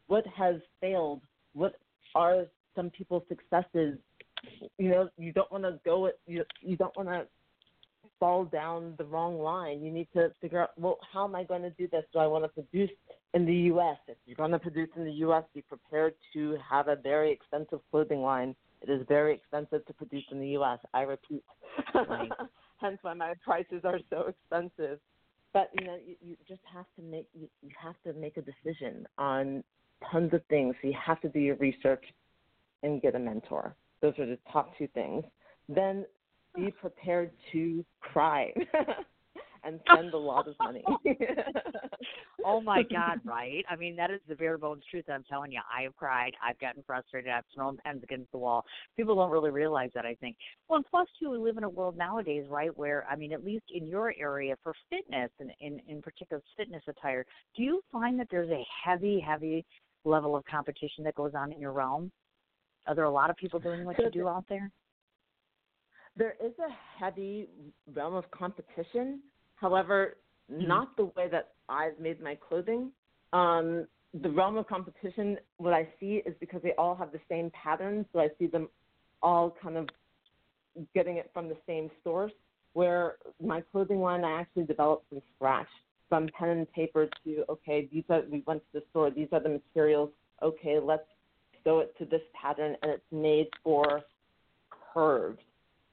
[0.08, 1.22] What has failed?
[1.54, 1.76] What
[2.16, 3.98] are some people's successes.
[4.78, 6.10] You know, you don't want to go.
[6.26, 7.26] You you don't want to
[8.20, 9.82] fall down the wrong line.
[9.82, 12.04] You need to figure out, well, how am I going to do this?
[12.14, 12.90] Do I want to produce
[13.34, 13.98] in the U.S.?
[14.08, 17.80] If you're going to produce in the U.S., be prepared to have a very expensive
[17.92, 18.56] clothing line.
[18.82, 20.80] It is very expensive to produce in the U.S.
[20.94, 21.44] I repeat.
[21.94, 22.30] Right.
[22.80, 25.00] Hence why my prices are so expensive.
[25.54, 28.42] But you know, you, you just have to make you, you have to make a
[28.42, 29.64] decision on
[30.12, 30.76] tons of things.
[30.82, 32.04] So you have to do your research
[32.84, 33.76] and get a mentor.
[34.02, 35.24] Those are the top two things.
[35.68, 36.06] Then
[36.56, 38.54] be prepared to cry
[39.64, 40.84] and spend a lot of money.
[42.46, 43.64] oh my God, right?
[43.70, 45.06] I mean, that is the bare bones truth.
[45.12, 46.32] I'm telling you, I have cried.
[46.44, 47.30] I've gotten frustrated.
[47.30, 48.66] I've thrown pens against the wall.
[48.96, 50.38] People don't really realize that, I think.
[50.68, 53.44] Well, and plus, too, we live in a world nowadays, right, where, I mean, at
[53.44, 58.20] least in your area for fitness and in, in particular fitness attire, do you find
[58.20, 59.66] that there's a heavy, heavy
[60.08, 62.12] level of competition that goes on in your realm?
[62.88, 64.72] Are there a lot of people doing what you do out there?
[66.16, 67.50] There is a heavy
[67.94, 69.22] realm of competition.
[69.56, 70.18] However,
[70.52, 70.68] mm-hmm.
[70.68, 72.92] not the way that I've made my clothing.
[73.34, 73.88] Um,
[74.22, 78.06] the realm of competition, what I see is because they all have the same patterns,
[78.14, 78.70] so I see them
[79.22, 79.90] all kind of
[80.96, 82.32] getting it from the same source.
[82.74, 85.68] Where my clothing line, I actually developed from scratch,
[86.10, 89.40] from pen and paper to okay, these are we went to the store, these are
[89.40, 90.10] the materials.
[90.42, 91.04] Okay, let's
[91.64, 94.02] sew it to this pattern and it's made for
[94.94, 95.40] curves.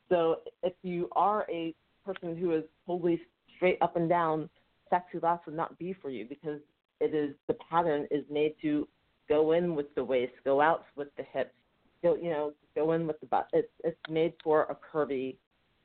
[0.08, 1.74] So if you are a
[2.04, 3.20] person who is totally
[3.56, 4.48] straight up and down,
[4.90, 6.60] Sexy Lass would not be for you because
[7.00, 8.86] it is the pattern is made to
[9.28, 11.54] go in with the waist, go out with the hips,
[12.02, 13.48] go you know go in with the butt.
[13.52, 15.36] It's it's made for a curvy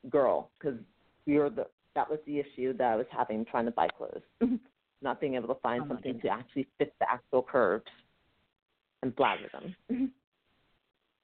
[0.08, 0.78] girl because
[1.26, 4.22] you're the that was the issue that I was having trying to buy clothes,
[5.02, 7.84] not being able to find oh something to actually fit the actual curves
[9.02, 10.12] and blather them.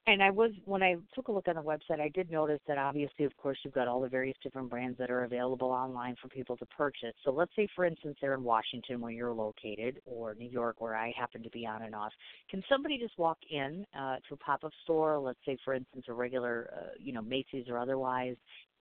[0.07, 2.77] And I was when I took a look on the website, I did notice that
[2.77, 6.29] obviously, of course, you've got all the various different brands that are available online for
[6.29, 7.13] people to purchase.
[7.25, 10.95] So let's say, for instance, they're in Washington where you're located, or New York where
[10.95, 12.13] I happen to be on and off.
[12.49, 16.13] Can somebody just walk in uh, to a pop-up store, let's say, for instance, a
[16.13, 18.37] regular, uh, you know, Macy's or otherwise,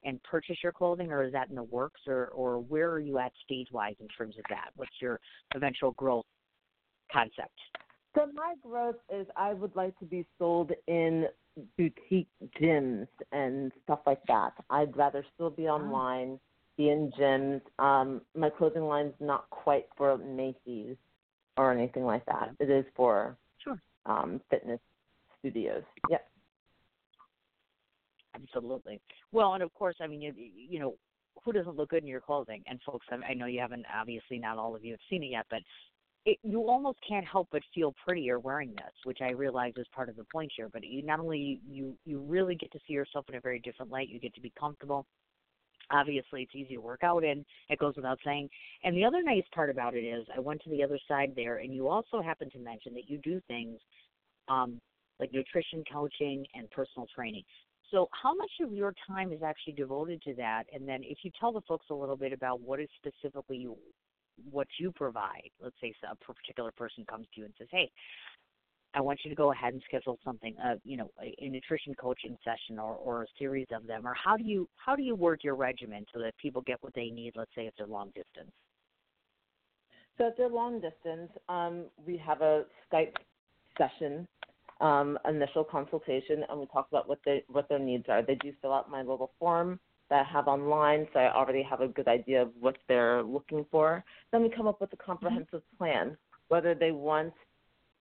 [0.07, 3.19] and purchase your clothing, or is that in the works, or or where are you
[3.19, 4.71] at stage-wise in terms of that?
[4.77, 5.21] What's your
[5.55, 6.25] eventual growth
[7.13, 7.59] concept?
[8.15, 11.27] So my growth is I would like to be sold in
[11.77, 14.53] boutique gyms and stuff like that.
[14.71, 16.39] I'd rather still be online,
[16.79, 17.61] be in gyms.
[17.79, 20.97] Um, my clothing line's not quite for Macy's
[21.59, 22.55] or anything like that.
[22.59, 23.79] It is for sure.
[24.07, 24.81] um, fitness
[25.41, 25.83] studios.
[26.11, 26.27] Yep.
[28.41, 29.01] Absolutely.
[29.33, 30.95] Well, and of course, I mean, you, you know,
[31.45, 32.63] who doesn't look good in your clothing?
[32.67, 35.47] And folks, I, know you haven't, obviously, not all of you have seen it yet,
[35.51, 35.61] but
[36.25, 40.09] it, you almost can't help but feel prettier wearing this, which I realize is part
[40.09, 40.69] of the point here.
[40.73, 43.93] But you not only you you really get to see yourself in a very different
[43.93, 44.09] light.
[44.09, 45.07] You get to be comfortable.
[45.93, 47.45] Obviously, it's easy to work out in.
[47.69, 48.49] It goes without saying.
[48.83, 51.59] And the other nice part about it is, I went to the other side there,
[51.59, 53.79] and you also happen to mention that you do things
[54.49, 54.81] um,
[55.21, 57.45] like nutrition coaching and personal training.
[57.91, 60.65] So, how much of your time is actually devoted to that?
[60.73, 63.77] And then, if you tell the folks a little bit about what is specifically you,
[64.51, 65.51] what you provide.
[65.61, 67.91] Let's say a particular person comes to you and says, "Hey,
[68.95, 71.95] I want you to go ahead and schedule something, uh, you know, a, a nutrition
[71.95, 75.15] coaching session or, or a series of them." Or how do you how do you
[75.15, 77.35] work your regimen so that people get what they need?
[77.37, 78.53] Let's say if they're long distance.
[80.19, 83.17] So if they're long distance, um, we have a Skype
[83.77, 84.27] session,
[84.81, 88.23] um, initial consultation, and we talk about what they what their needs are.
[88.23, 91.81] They do fill out my little form that I have online, so I already have
[91.81, 94.05] a good idea of what they're looking for.
[94.33, 95.77] Then we come up with a comprehensive mm-hmm.
[95.79, 96.17] plan,
[96.49, 97.33] whether they want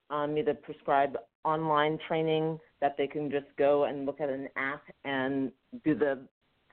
[0.10, 4.48] um, me to prescribe online training that they can just go and look at an
[4.56, 5.52] app and
[5.84, 6.20] do the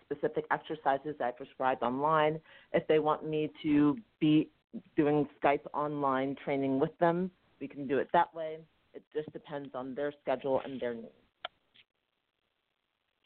[0.05, 2.41] specific exercises I prescribe online.
[2.73, 4.51] If they want me to be
[4.97, 8.59] doing Skype online training with them, we can do it that way.
[8.95, 11.09] It just depends on their schedule and their needs.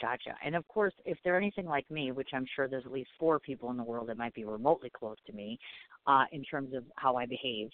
[0.01, 0.35] Gotcha.
[0.45, 3.41] And of course, if they're anything like me, which I'm sure there's at least four
[3.41, 5.59] people in the world that might be remotely close to me
[6.07, 7.71] uh, in terms of how I behave,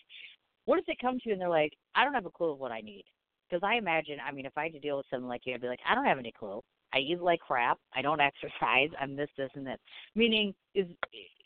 [0.65, 2.59] what if they come to you and they're like, I don't have a clue of
[2.59, 3.05] what I need?
[3.51, 5.61] Because I imagine, I mean, if I had to deal with someone like you, I'd
[5.61, 6.61] be like, I don't have any clue.
[6.95, 7.79] I eat like crap.
[7.95, 8.91] I don't exercise.
[9.01, 9.79] I'm this, this, and this.
[10.15, 10.87] Meaning, is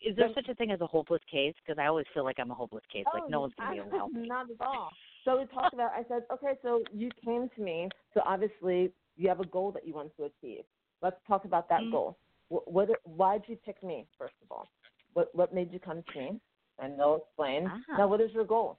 [0.06, 1.54] is there such a thing as a hopeless case?
[1.64, 3.04] Because I always feel like I'm a hopeless case.
[3.12, 4.28] Oh, like no one's gonna be able to help me.
[4.28, 4.90] Not at all.
[5.26, 5.90] So we talked about.
[5.90, 7.90] I said, okay, so you came to me.
[8.14, 10.62] So obviously you have a goal that you want to achieve.
[11.02, 11.90] Let's talk about that mm-hmm.
[11.90, 12.16] goal.
[12.48, 14.68] What, what, why did you pick me, first of all?
[15.14, 16.40] What, what made you come to me?
[16.78, 17.66] And they'll explain.
[17.66, 17.96] Uh-huh.
[17.98, 18.78] Now, what is your goal?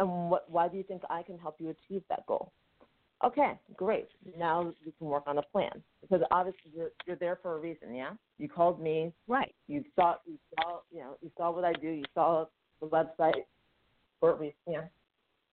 [0.00, 2.52] And what, why do you think I can help you achieve that goal?
[3.24, 4.08] Okay, great.
[4.38, 7.94] Now we can work on a plan because obviously you're, you're there for a reason.
[7.94, 9.12] Yeah, you called me.
[9.28, 9.54] Right.
[9.66, 11.88] You saw you saw you know you saw what I do.
[11.88, 12.44] You saw
[12.80, 13.44] the website
[14.20, 14.56] for a reason.
[14.68, 14.82] Yeah.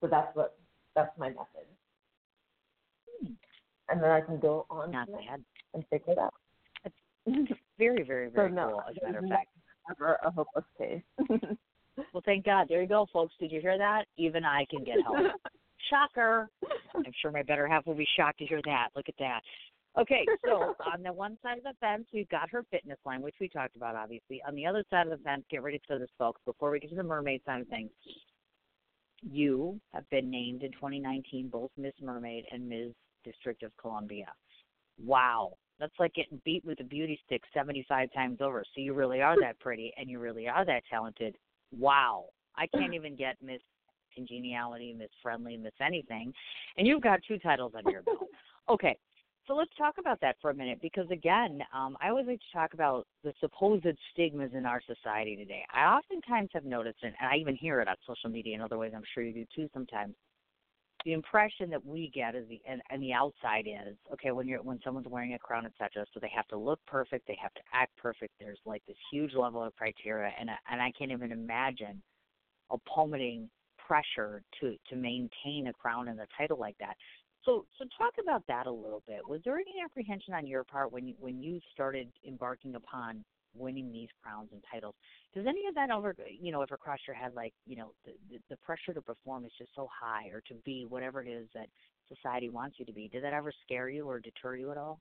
[0.02, 0.58] So that's what
[0.94, 1.66] that's my method.
[3.20, 3.32] Hmm.
[3.88, 4.90] And then I can go on.
[4.90, 6.34] Not bad and figure it out.
[6.84, 6.94] It's
[7.78, 8.82] very, very, very so, no, cool.
[8.90, 9.48] As a matter of fact,
[9.88, 11.02] never a hopeless case.
[12.12, 12.66] well, thank God.
[12.68, 13.34] There you go, folks.
[13.38, 14.04] Did you hear that?
[14.18, 15.16] Even I can get help.
[15.90, 16.48] Shocker.
[16.94, 18.88] I'm sure my better half will be shocked to hear that.
[18.96, 19.40] Look at that.
[19.98, 23.34] Okay, so on the one side of the fence, we've got her fitness line, which
[23.38, 24.40] we talked about, obviously.
[24.48, 26.40] On the other side of the fence, get ready for this, folks.
[26.46, 27.90] Before we get to the mermaid side of things,
[29.22, 32.92] you have been named in 2019 both Miss Mermaid and Miss
[33.24, 34.26] District of Columbia
[35.04, 38.64] wow, that's like getting beat with a beauty stick 75 times over.
[38.74, 41.36] So you really are that pretty and you really are that talented.
[41.76, 42.26] Wow.
[42.56, 43.60] I can't even get Miss
[44.14, 46.32] Congeniality, Miss Friendly, Miss Anything.
[46.76, 48.18] And you've got two titles under your belt.
[48.70, 48.96] Okay.
[49.46, 52.58] So let's talk about that for a minute because, again, um, I always like to
[52.58, 55.64] talk about the supposed stigmas in our society today.
[55.74, 58.92] I oftentimes have noticed, and I even hear it on social media and other ways,
[58.94, 60.14] I'm sure you do too sometimes,
[61.04, 64.62] the impression that we get is the and, and the outside is okay when you're
[64.62, 67.60] when someone's wearing a crown etc so they have to look perfect they have to
[67.72, 72.02] act perfect there's like this huge level of criteria and and I can't even imagine
[72.70, 76.96] a plummeting pressure to to maintain a crown and a title like that
[77.44, 80.92] so so talk about that a little bit was there any apprehension on your part
[80.92, 83.24] when you when you started embarking upon
[83.54, 84.94] winning these crowns and titles.
[85.34, 87.32] Does any of that ever, you know, ever cross your head?
[87.34, 90.54] Like, you know, the, the, the pressure to perform is just so high, or to
[90.64, 91.66] be whatever it is that
[92.08, 93.08] society wants you to be.
[93.08, 95.00] Did that ever scare you or deter you at all?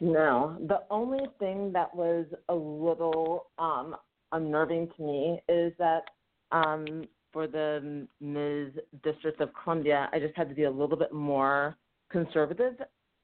[0.00, 0.56] No.
[0.66, 3.96] The only thing that was a little um,
[4.32, 6.04] unnerving to me is that
[6.52, 8.72] um, for the Ms.
[9.02, 11.76] District of Columbia, I just had to be a little bit more
[12.10, 12.74] conservative.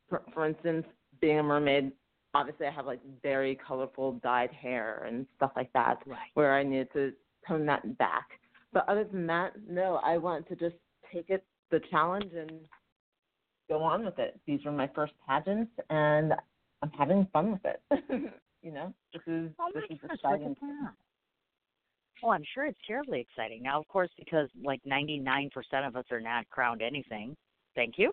[0.09, 0.87] For, for instance,
[1.21, 1.93] being a mermaid
[2.37, 6.19] obviously I have like very colorful dyed hair and stuff like that right.
[6.35, 7.13] where I needed to
[7.49, 8.29] tone that back.
[8.73, 10.77] But other than that, no, I want to just
[11.13, 12.51] take it the challenge and
[13.69, 14.39] go on with it.
[14.47, 16.35] These were my first pageants and
[16.83, 17.81] I'm having fun with it.
[18.63, 20.57] you know, this is oh this is gosh, exciting.
[22.23, 23.63] Well, I'm sure it's terribly exciting.
[23.63, 25.51] Now, of course, because like 99%
[25.87, 27.37] of us are not crowned anything.
[27.75, 28.13] Thank you.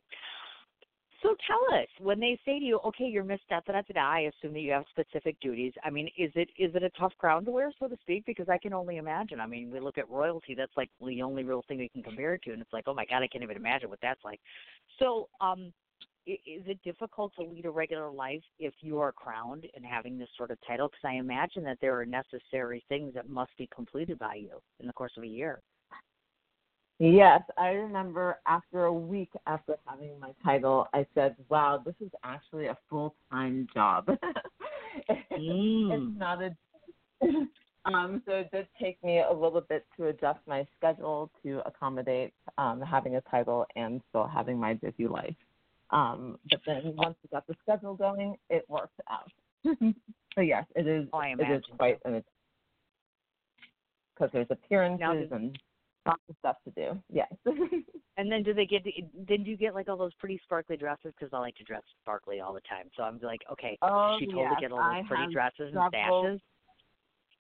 [1.24, 4.20] So tell us when they say to you, "Okay, you're Miss Da Da Da," I
[4.22, 5.72] assume that you have specific duties.
[5.82, 8.26] I mean, is it is it a tough crown to wear, so to speak?
[8.26, 9.40] Because I can only imagine.
[9.40, 12.34] I mean, we look at royalty; that's like the only real thing we can compare
[12.34, 14.42] it to, and it's like, oh my god, I can't even imagine what that's like.
[15.00, 15.72] So, um,
[16.26, 20.30] is it difficult to lead a regular life if you are crowned and having this
[20.38, 20.88] sort of title?
[20.88, 24.88] Because I imagine that there are necessary things that must be completed by you in
[24.88, 25.62] the course of a year.
[27.00, 32.12] Yes, I remember after a week after having my title, I said, "Wow, this is
[32.24, 34.08] actually a full time job.
[35.32, 35.92] Mm.
[35.92, 36.56] It's not a."
[37.86, 42.32] um, so it did take me a little bit to adjust my schedule to accommodate
[42.60, 45.36] um, having a title and still having my busy life.
[45.92, 49.32] Um, but then once we got the schedule going, it worked out.
[50.36, 51.08] so yes, it is.
[51.14, 51.62] Oh, it imagine.
[51.78, 52.24] quite an
[54.14, 55.58] because there's appearances Now, and
[56.06, 57.00] lots of stuff to do.
[57.12, 57.32] Yes.
[58.16, 58.84] And then do they get?
[59.28, 61.14] Then do you get like all those pretty sparkly dresses?
[61.18, 62.92] Because I like to dress sparkly all the time.
[62.96, 65.92] So I'm like, okay, oh she totally yes, get all those I pretty dresses and
[65.92, 66.40] several- stashes.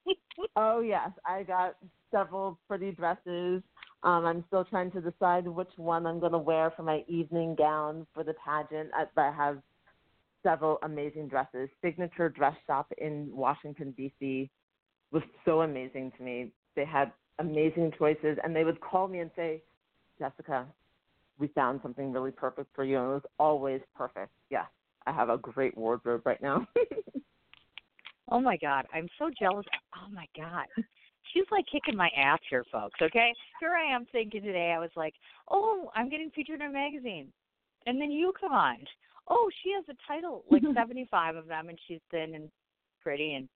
[0.57, 1.77] Oh yes, I got
[2.11, 3.63] several pretty dresses.
[4.05, 7.55] Um, I'm still trying to decide which one I'm going to wear for my evening
[7.55, 8.91] gown for the pageant.
[8.95, 9.59] I, but I have
[10.43, 11.69] several amazing dresses.
[11.83, 14.51] Signature Dress Shop in Washington D.C.
[15.13, 16.51] was so amazing to me.
[16.75, 19.63] They had amazing choices, and they would call me and say,
[20.19, 20.67] "Jessica,
[21.39, 24.33] we found something really perfect for you," and it was always perfect.
[24.51, 24.67] Yeah,
[25.07, 26.67] I have a great wardrobe right now.
[28.31, 29.67] Oh my god, I'm so jealous.
[29.95, 30.67] Oh my god.
[31.33, 33.33] She's like kicking my ass here, folks, okay?
[33.61, 35.15] Here I am thinking today, I was like,
[35.51, 37.33] oh, I'm getting featured in a magazine.
[37.87, 38.77] And then you come on.
[39.29, 42.51] Oh, she has a title, like 75 of them, and she's thin and
[43.01, 43.49] pretty, and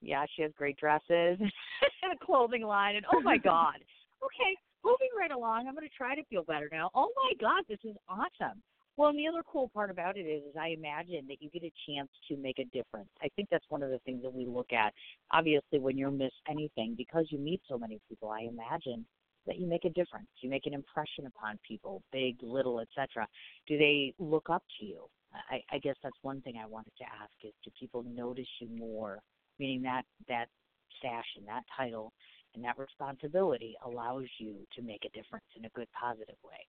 [0.00, 1.02] yeah, she has great dresses
[1.40, 3.76] and a clothing line, and oh my God.
[4.22, 6.90] Okay, moving right along, I'm going to try to feel better now.
[6.94, 8.62] Oh my God, this is awesome.
[8.96, 11.62] Well, and the other cool part about it is, is I imagine that you get
[11.62, 13.08] a chance to make a difference.
[13.22, 14.92] I think that's one of the things that we look at.
[15.30, 19.06] Obviously, when you're Miss Anything, because you meet so many people, I imagine
[19.46, 20.28] that you make a difference.
[20.40, 23.26] You make an impression upon people, big, little, etc.
[23.66, 25.06] Do they look up to you?
[25.50, 28.68] I, I guess that's one thing I wanted to ask: is do people notice you
[28.76, 29.20] more?
[29.58, 30.46] Meaning that that
[30.98, 32.12] stash and that title
[32.54, 36.66] and that responsibility allows you to make a difference in a good, positive way.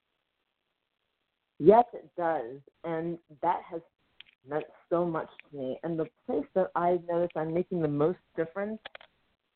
[1.60, 2.60] Yes, it does.
[2.84, 3.82] And that has
[4.48, 5.80] meant so much to me.
[5.84, 8.80] And the place that I notice I'm making the most difference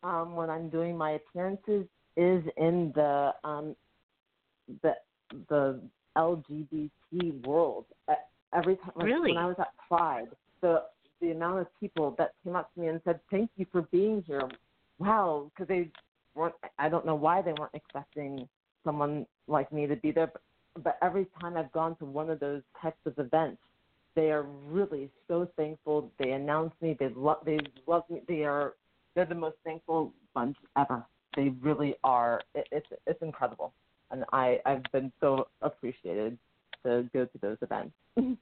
[0.04, 1.86] um, when I'm doing my appearances
[2.16, 3.76] is in the um,
[4.82, 4.94] the
[5.50, 5.82] the
[6.18, 6.90] LGBT
[7.46, 7.86] world.
[8.54, 9.34] Every time, like, Really?
[9.34, 10.30] when I was at Pride,
[10.62, 10.84] the
[11.20, 14.24] the amount of people that came up to me and said, "Thank you for being
[14.26, 14.50] here."
[15.00, 15.92] Wow, because they
[16.34, 16.56] weren't.
[16.80, 18.48] I don't know why they weren't expecting
[18.84, 20.42] someone like me to be there, but
[20.84, 23.62] but every time I've gone to one of those types of events,
[24.16, 26.12] they are really so thankful.
[26.20, 26.98] They announce me.
[27.00, 27.38] They love.
[27.46, 28.22] They love me.
[28.28, 28.74] They are.
[29.16, 31.06] They're the most thankful bunch ever.
[31.36, 32.42] They really are.
[32.56, 33.74] It, it's it's incredible,
[34.12, 36.38] and I I've been so appreciated
[36.84, 37.94] to go to those events.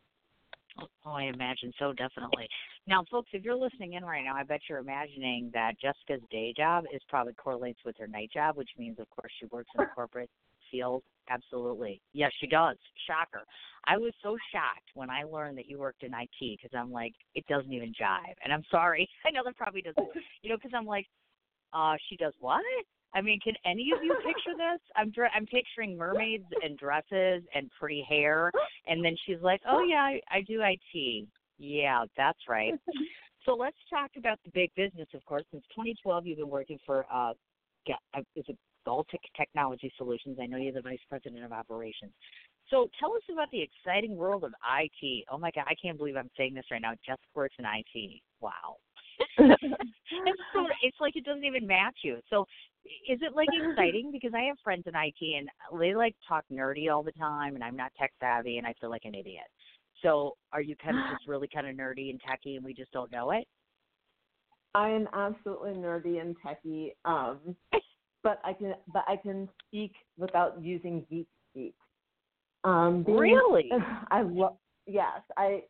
[1.05, 2.49] Oh, I imagine so, definitely.
[2.86, 6.53] Now, folks, if you're listening in right now, I bet you're imagining that Jessica's day
[6.55, 9.86] job is probably correlates with her night job, which means, of course, she works in
[9.86, 10.29] the corporate
[10.72, 11.03] field.
[11.30, 12.01] Absolutely.
[12.13, 12.78] Yes, she does.
[13.07, 13.43] Shocker.
[13.88, 17.13] I was so shocked when I learned that you worked in IT because I'm like,
[17.34, 18.36] it doesn't even jive.
[18.43, 19.09] And I'm sorry.
[19.26, 20.07] I know that probably doesn't,
[20.41, 21.07] you know, because I'm like,
[21.74, 22.61] uh, she does what?
[23.13, 24.82] I mean, can any of you picture this?
[24.95, 28.51] I'm I'm picturing mermaids and dresses and pretty hair,
[28.88, 32.74] and then she's like, "Oh yeah, I, I do IT." Yeah, that's right.
[33.45, 35.07] So let's talk about the big business.
[35.13, 37.34] Of course, since 2012, you've been working for uh,
[37.89, 40.38] uh, is it Gaeltek Technology Solutions?
[40.41, 42.11] I know you're the vice president of operations.
[42.69, 45.25] So tell us about the exciting world of IT.
[45.31, 46.93] Oh my God, I can't believe I'm saying this right now.
[47.05, 48.21] Just works in IT.
[48.41, 48.77] Wow.
[49.38, 52.17] it's so it's like it doesn't even match you.
[52.29, 52.45] So
[53.07, 54.11] is it like exciting?
[54.11, 57.63] Because I have friends in IT and they like talk nerdy all the time and
[57.63, 59.45] I'm not tech savvy and I feel like an idiot.
[60.01, 62.91] So are you kind of just really kind of nerdy and techy and we just
[62.91, 63.47] don't know it?
[64.73, 67.55] I am absolutely nerdy and techie, um,
[68.26, 71.76] but I can but I can speak without using geek speak.
[72.65, 73.69] Um, being- Really?
[74.11, 74.57] I love.
[74.88, 75.63] Yes, I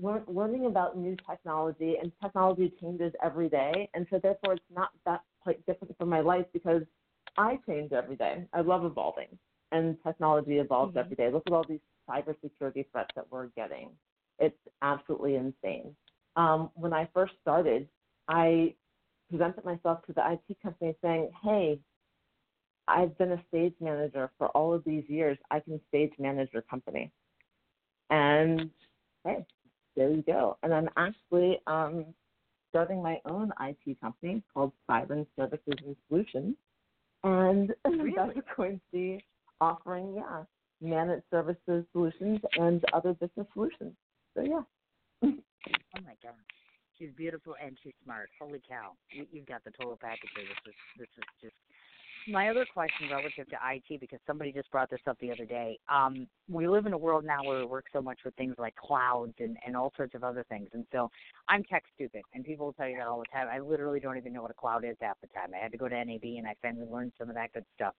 [0.00, 4.90] learn, learning about new technology and technology changes every day, and so therefore it's not
[5.06, 6.82] that quite different from my life because
[7.36, 8.46] I change every day.
[8.52, 9.38] I love evolving,
[9.70, 11.00] and technology evolves Mhm.
[11.02, 11.30] every day.
[11.30, 13.96] Look at all these cybersecurity threats that we're getting.
[14.40, 15.94] It's absolutely insane.
[16.36, 17.88] Um, when I first started,
[18.28, 18.74] I
[19.28, 21.80] presented myself to the IT company saying, "Hey,
[22.92, 25.38] I've been a stage manager for all of these years.
[25.50, 27.10] I can stage manage your company."
[28.10, 28.70] And
[29.24, 29.44] hey,
[29.96, 30.58] there you go.
[30.62, 32.06] And I'm actually um,
[32.70, 36.56] starting my own IT company called Siren Services and Solutions.
[37.24, 38.12] And really?
[38.16, 39.24] that's going to be
[39.60, 40.44] offering, yeah,
[40.80, 43.94] managed services solutions and other business solutions.
[44.34, 44.62] So, yeah.
[45.22, 46.34] oh my god.
[46.98, 48.28] She's beautiful and she's smart.
[48.40, 48.92] Holy cow!
[49.10, 50.44] You, you've got the total package here.
[50.44, 51.56] This is this is just
[52.28, 55.78] my other question relative to IT because somebody just brought this up the other day.
[55.88, 58.74] Um, we live in a world now where we work so much with things like
[58.76, 60.68] clouds and, and all sorts of other things.
[60.72, 61.10] And so
[61.48, 63.48] I'm tech stupid, and people will tell you that all the time.
[63.52, 65.50] I literally don't even know what a cloud is half the time.
[65.54, 67.94] I had to go to NAB and I finally learned some of that good stuff.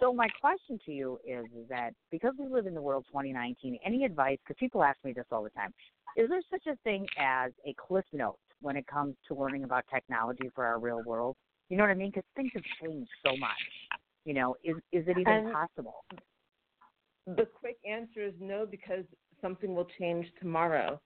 [0.00, 3.78] So my question to you is, is that because we live in the world 2019,
[3.84, 4.38] any advice?
[4.42, 5.74] Because people ask me this all the time.
[6.16, 9.84] Is there such a thing as a cliff note when it comes to learning about
[9.92, 11.36] technology for our real world?
[11.70, 12.10] You know what I mean?
[12.10, 13.50] Because things have changed so much.
[14.24, 16.04] You know, is is it even and possible?
[17.26, 19.04] The quick answer is no, because
[19.40, 21.00] something will change tomorrow.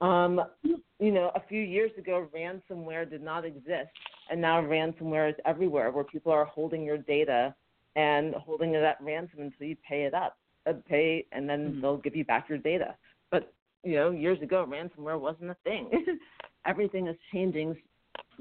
[0.00, 3.90] Um, you know, a few years ago, ransomware did not exist,
[4.30, 7.54] and now ransomware is everywhere, where people are holding your data
[7.96, 10.36] and holding it at ransom until you pay it up,
[10.68, 11.80] uh, pay, and then Mm-hmm.
[11.80, 12.94] they'll give you back your data.
[13.30, 13.52] But
[13.82, 15.90] you know, years ago, ransomware wasn't a thing.
[16.66, 17.74] Everything is changing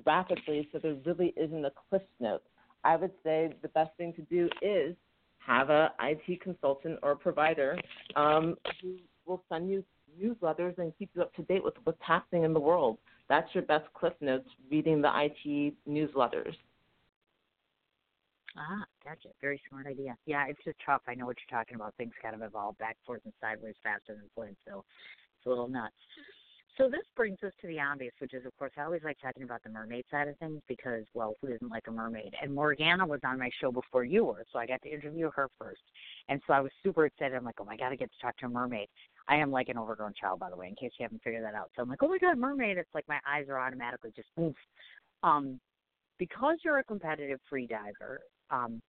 [0.06, 2.44] rapidly, so there really isn't a cliff note.
[2.84, 4.96] I would say the best thing to do is
[5.40, 7.78] have a IT consultant or provider
[8.16, 9.84] um, who will send you
[10.22, 12.98] newsletters and keep you up to date with what's happening in the world.
[13.28, 16.54] That's your best cliff notes, reading the IT newsletters.
[18.58, 19.30] Ah, gotcha.
[19.42, 20.18] Very smart idea.
[20.26, 21.02] Yeah, it's just tough.
[21.08, 21.94] I know what you're talking about.
[21.96, 24.84] Things kind of evolve back, forth, and sideways faster than Flint, so
[25.38, 25.94] it's a little nuts.
[26.80, 29.44] So this brings us to the obvious, which is, of course, I always like talking
[29.44, 32.34] about the mermaid side of things because, well, who doesn't like a mermaid?
[32.42, 35.50] And Morgana was on my show before you were, so I got to interview her
[35.60, 35.82] first.
[36.30, 37.36] And so I was super excited.
[37.36, 38.88] I'm like, oh my god, I get to talk to a mermaid.
[39.28, 41.54] I am like an overgrown child, by the way, in case you haven't figured that
[41.54, 41.70] out.
[41.76, 42.78] So I'm like, oh my god, mermaid.
[42.78, 44.30] It's like my eyes are automatically just.
[45.22, 45.60] Um,
[46.18, 48.22] because you're a competitive free diver,
[48.52, 48.82] um,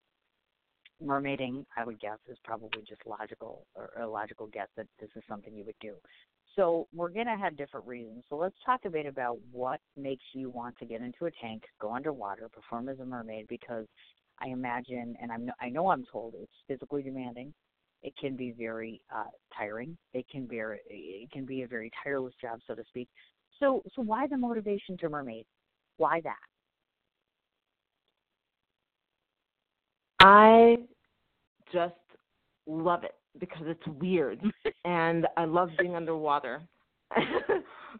[1.03, 5.23] mermaiding, I would guess, is probably just logical or a logical guess that this is
[5.27, 5.95] something you would do.
[6.55, 8.23] So we're gonna have different reasons.
[8.29, 11.63] So let's talk a bit about what makes you want to get into a tank,
[11.79, 13.85] go underwater, perform as a mermaid, because
[14.39, 17.53] I imagine, and I'm, I know I'm told it's physically demanding.
[18.03, 19.25] It can be very uh,
[19.55, 19.95] tiring.
[20.13, 23.07] It can be it can be a very tireless job, so to speak.
[23.59, 25.45] So so why the motivation to mermaid?
[25.97, 26.35] Why that?
[30.19, 30.77] I
[31.71, 31.93] just
[32.65, 34.41] love it because it's weird
[34.85, 36.61] and I love being underwater.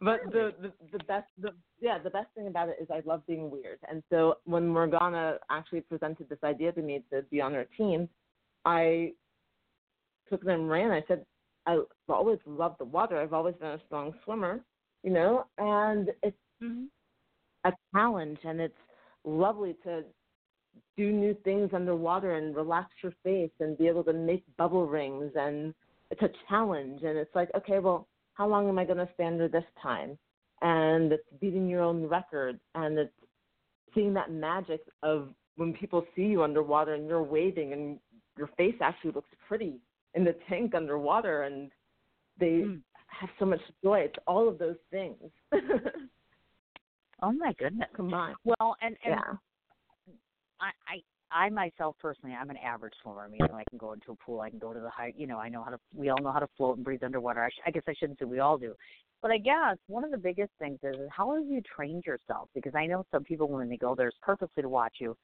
[0.01, 1.49] but the, the the best the
[1.81, 3.79] yeah the best thing about it is I love being weird.
[3.89, 8.07] And so when Morgana actually presented this idea to me to be on her team,
[8.63, 9.13] I
[10.29, 10.91] took them and ran.
[10.91, 11.25] I said
[11.65, 13.19] I've always loved the water.
[13.19, 14.61] I've always been a strong swimmer,
[15.03, 16.85] you know, and it's Mm-hmm.
[17.65, 18.77] a challenge and it's
[19.25, 20.03] lovely to
[20.97, 25.31] do new things underwater and relax your face and be able to make bubble rings
[25.35, 25.73] and
[26.09, 27.01] it's a challenge.
[27.03, 30.17] And it's like okay well how long am i going to stay under this time?
[30.61, 32.59] And it's beating your own record.
[32.75, 33.13] And it's
[33.95, 37.99] seeing that magic of when people see you underwater and you're waving and
[38.37, 39.79] your face actually looks pretty
[40.13, 41.71] in the tank underwater and
[42.39, 42.81] they Mm.
[43.07, 43.99] have so much joy.
[44.01, 45.31] It's all of those things.
[47.23, 47.87] Oh my goodness.
[47.95, 49.33] combined Well, and and yeah
[50.61, 51.01] I, I
[51.33, 53.21] I myself personally, I'm an average swimmer.
[53.21, 55.13] I mean, I can go into a pool, I can go to the high.
[55.15, 55.79] You know, I know how to.
[55.95, 57.43] We all know how to float and breathe underwater.
[57.43, 58.73] I, sh- I guess I shouldn't say we all do,
[59.21, 62.49] but I guess one of the biggest things is, how have you trained yourself?
[62.53, 65.15] Because I know some people when they go there's purposely to watch you,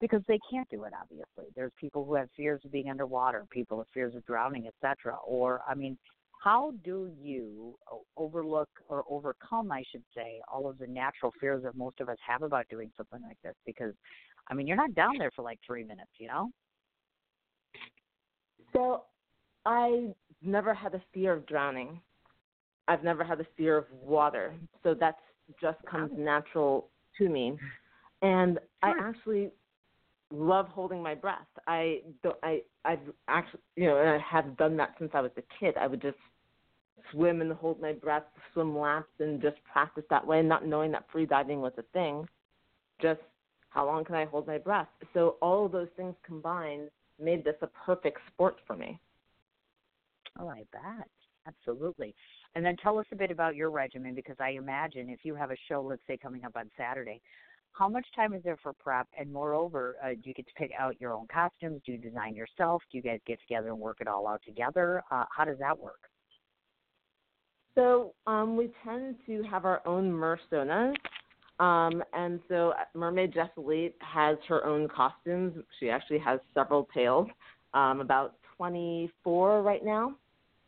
[0.00, 0.92] because they can't do it.
[1.00, 5.16] Obviously, there's people who have fears of being underwater, people have fears of drowning, etc.
[5.26, 5.98] Or I mean,
[6.42, 7.76] how do you
[8.16, 12.18] overlook or overcome, I should say, all of the natural fears that most of us
[12.26, 13.54] have about doing something like this?
[13.64, 13.94] Because
[14.48, 16.50] I mean, you're not down there for like three minutes, you know?
[18.72, 19.04] So
[19.64, 20.08] I
[20.42, 22.00] never had a fear of drowning.
[22.88, 24.54] I've never had a fear of water.
[24.82, 25.16] So that
[25.60, 26.20] just comes oh.
[26.20, 26.88] natural
[27.18, 27.56] to me.
[28.22, 29.50] And I actually
[30.30, 31.46] love holding my breath.
[31.66, 35.30] I don't I I've actually you know, and I have done that since I was
[35.36, 35.76] a kid.
[35.76, 36.16] I would just
[37.12, 41.04] swim and hold my breath, swim laps and just practice that way, not knowing that
[41.12, 42.26] free diving was a thing.
[43.00, 43.20] Just
[43.70, 44.88] how long can I hold my breath?
[45.14, 46.88] So all of those things combined
[47.20, 48.98] made this a perfect sport for me.
[50.38, 51.08] Oh, I bet.
[51.46, 52.14] Absolutely.
[52.54, 55.50] And then tell us a bit about your regimen because I imagine if you have
[55.50, 57.20] a show, let's say coming up on Saturday,
[57.72, 59.06] how much time is there for prep?
[59.18, 61.82] And moreover, uh, do you get to pick out your own costumes?
[61.84, 62.82] Do you design yourself?
[62.90, 65.02] Do you guys get together and work it all out together?
[65.10, 66.00] Uh, how does that work?
[67.74, 70.94] So um, we tend to have our own mersonas.
[71.58, 75.54] Um, and so Mermaid Jessie has her own costumes.
[75.80, 77.28] She actually has several tails,
[77.72, 80.16] um, about 24 right now,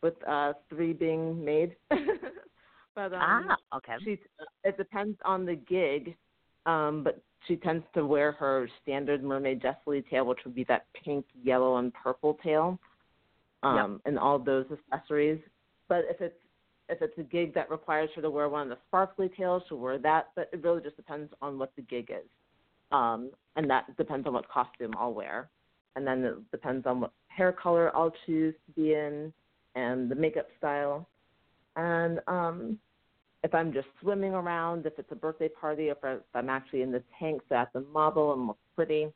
[0.02, 1.76] with uh, three being made.
[1.90, 3.96] but um, ah, okay.
[4.02, 4.18] She,
[4.64, 6.16] it depends on the gig,
[6.64, 10.86] um, but she tends to wear her standard Mermaid Jessie tail, which would be that
[11.04, 12.78] pink, yellow, and purple tail,
[13.62, 14.00] um, yep.
[14.06, 15.38] and all those accessories.
[15.88, 16.34] But if it's
[16.88, 19.78] if it's a gig that requires her to wear one of the sparkly tails, she'll
[19.78, 20.28] wear that.
[20.34, 22.28] But it really just depends on what the gig is,
[22.92, 25.50] um, and that depends on what costume I'll wear,
[25.96, 29.32] and then it depends on what hair color I'll choose to be in,
[29.74, 31.08] and the makeup style,
[31.76, 32.78] and um,
[33.44, 35.98] if I'm just swimming around, if it's a birthday party, if
[36.34, 39.08] I'm actually in the tank, so I have to model and look pretty.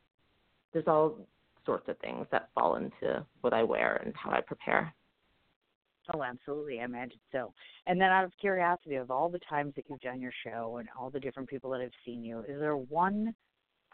[0.71, 1.17] There's all
[1.65, 4.93] sorts of things that fall into what I wear and how I prepare.
[6.13, 6.81] Oh, absolutely.
[6.81, 7.53] I imagine so.
[7.87, 10.89] And then, out of curiosity, of all the times that you've done your show and
[10.99, 13.33] all the different people that have seen you, is there one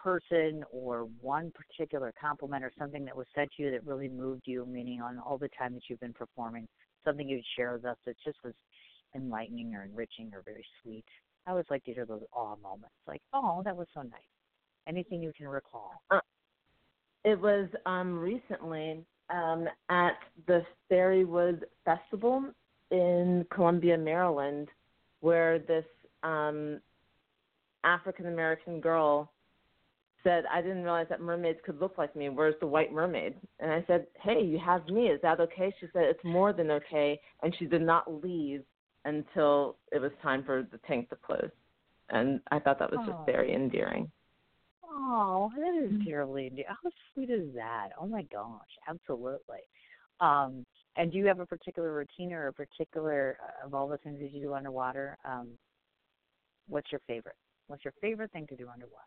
[0.01, 4.43] person or one particular compliment or something that was said to you that really moved
[4.45, 6.67] you, meaning on all the time that you've been performing,
[7.05, 8.53] something you'd share with us that just was
[9.15, 11.05] enlightening or enriching or very sweet?
[11.45, 14.21] I always like to hear those awe moments, like, oh, that was so nice.
[14.87, 15.91] Anything you can recall?
[16.09, 16.19] Uh,
[17.23, 20.17] it was um, recently um, at
[20.47, 22.45] the Fairywood Festival
[22.91, 24.69] in Columbia, Maryland,
[25.21, 25.85] where this
[26.23, 26.79] um,
[27.83, 29.31] African American girl
[30.23, 32.29] said, I didn't realize that mermaids could look like me.
[32.29, 33.35] Where's the white mermaid?
[33.59, 35.07] And I said, Hey, you have me.
[35.07, 35.73] Is that okay?
[35.79, 37.19] She said, It's more than okay.
[37.41, 38.63] And she did not leave
[39.05, 41.49] until it was time for the tank to close.
[42.09, 44.11] And I thought that was just very endearing.
[44.91, 47.89] Oh, that is terribly How sweet is that?
[47.99, 49.59] Oh my gosh, absolutely.
[50.19, 50.65] Um,
[50.97, 54.19] and do you have a particular routine or a particular uh, of all the things
[54.19, 55.17] that you do underwater?
[55.23, 55.49] Um,
[56.67, 57.35] what's your favorite?
[57.67, 59.05] What's your favorite thing to do underwater?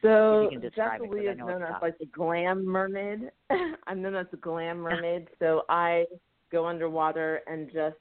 [0.00, 3.30] So Jessie is known as like the glam mermaid.
[3.86, 5.28] I'm known as the glam mermaid.
[5.38, 6.04] so I
[6.52, 7.96] go underwater and just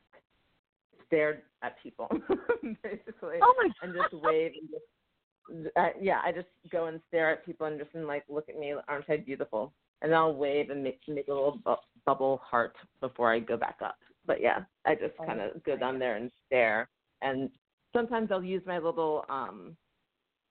[1.08, 2.08] stare at people,
[2.84, 4.84] basically, oh my and just wave and just
[5.76, 8.58] uh, yeah, I just go and stare at people and just and like look at
[8.60, 9.74] me, aren't I beautiful?
[10.02, 11.76] And I'll wave and make make a little bu-
[12.06, 13.98] bubble heart before I go back up.
[14.26, 16.90] But yeah, I just oh, kind of go down there and stare.
[17.22, 17.50] And
[17.94, 19.76] sometimes I'll use my little um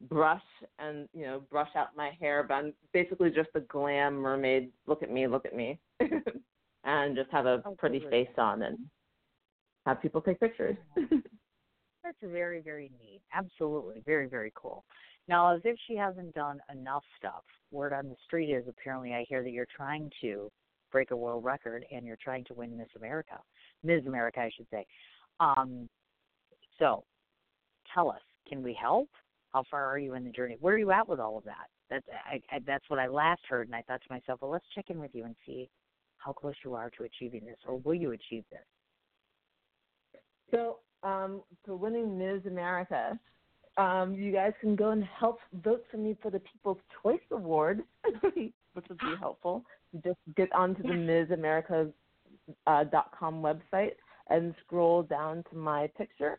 [0.09, 0.43] brush
[0.79, 4.71] and you know brush out my hair, but I'm basically just a glam mermaid.
[4.87, 5.79] Look at me, look at me,
[6.85, 8.79] and just have a oh, pretty face on and
[9.87, 10.77] have people take pictures.
[12.21, 13.21] That's very, very neat.
[13.35, 14.03] Absolutely.
[14.05, 14.85] Very, very cool.
[15.29, 19.25] Now, as if she hasn't done enough stuff, word on the street is apparently I
[19.29, 20.51] hear that you're trying to
[20.93, 23.39] break a world record and you're trying to win Miss America.
[23.83, 24.07] Ms.
[24.07, 24.87] America, I should say.
[25.41, 25.89] Um,
[26.79, 27.05] so,
[27.93, 29.09] tell us, can we help?
[29.53, 30.57] How far are you in the journey?
[30.61, 31.67] Where are you at with all of that?
[31.91, 34.65] That's I, I, that's what I last heard, and I thought to myself, well, let's
[34.75, 35.69] check in with you and see
[36.19, 38.61] how close you are to achieving this, or will you achieve this?
[40.51, 42.43] So um, for winning Ms.
[42.47, 43.19] America.
[43.77, 47.83] Um, you guys can go and help vote for me for the People's Choice Award,
[48.33, 48.53] which
[48.89, 49.65] would be helpful.
[50.03, 51.31] Just get onto the Ms.
[51.31, 51.89] America
[52.67, 53.93] uh, dot com website
[54.29, 56.39] and scroll down to my picture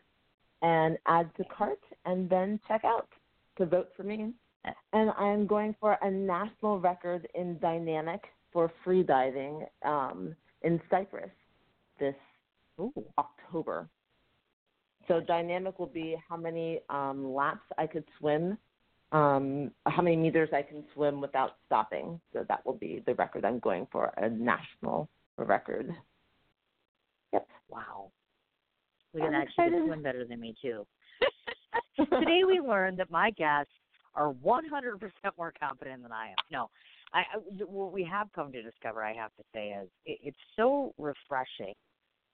[0.62, 3.08] and add to cart and then check out
[3.56, 4.32] to vote for me.
[4.92, 11.30] And I'm going for a national record in dynamic for free diving um, in Cyprus
[12.00, 12.14] this
[12.80, 12.92] Ooh.
[13.18, 13.88] October.
[15.08, 18.58] So dynamic will be how many um, laps I could swim,
[19.12, 22.20] um, how many meters I can swim without stopping.
[22.32, 25.94] So that will be the record I'm going for, a national record.
[27.32, 27.48] Yep.
[27.70, 28.12] Wow.
[29.14, 29.46] Look at that.
[29.48, 30.86] She can swim better than me, too.
[31.96, 33.72] Today we learned that my guests
[34.14, 34.62] are 100%
[35.38, 36.36] more competent than I am.
[36.52, 36.70] No,
[37.14, 37.22] I,
[37.64, 41.74] what we have come to discover, I have to say, is it, it's so refreshing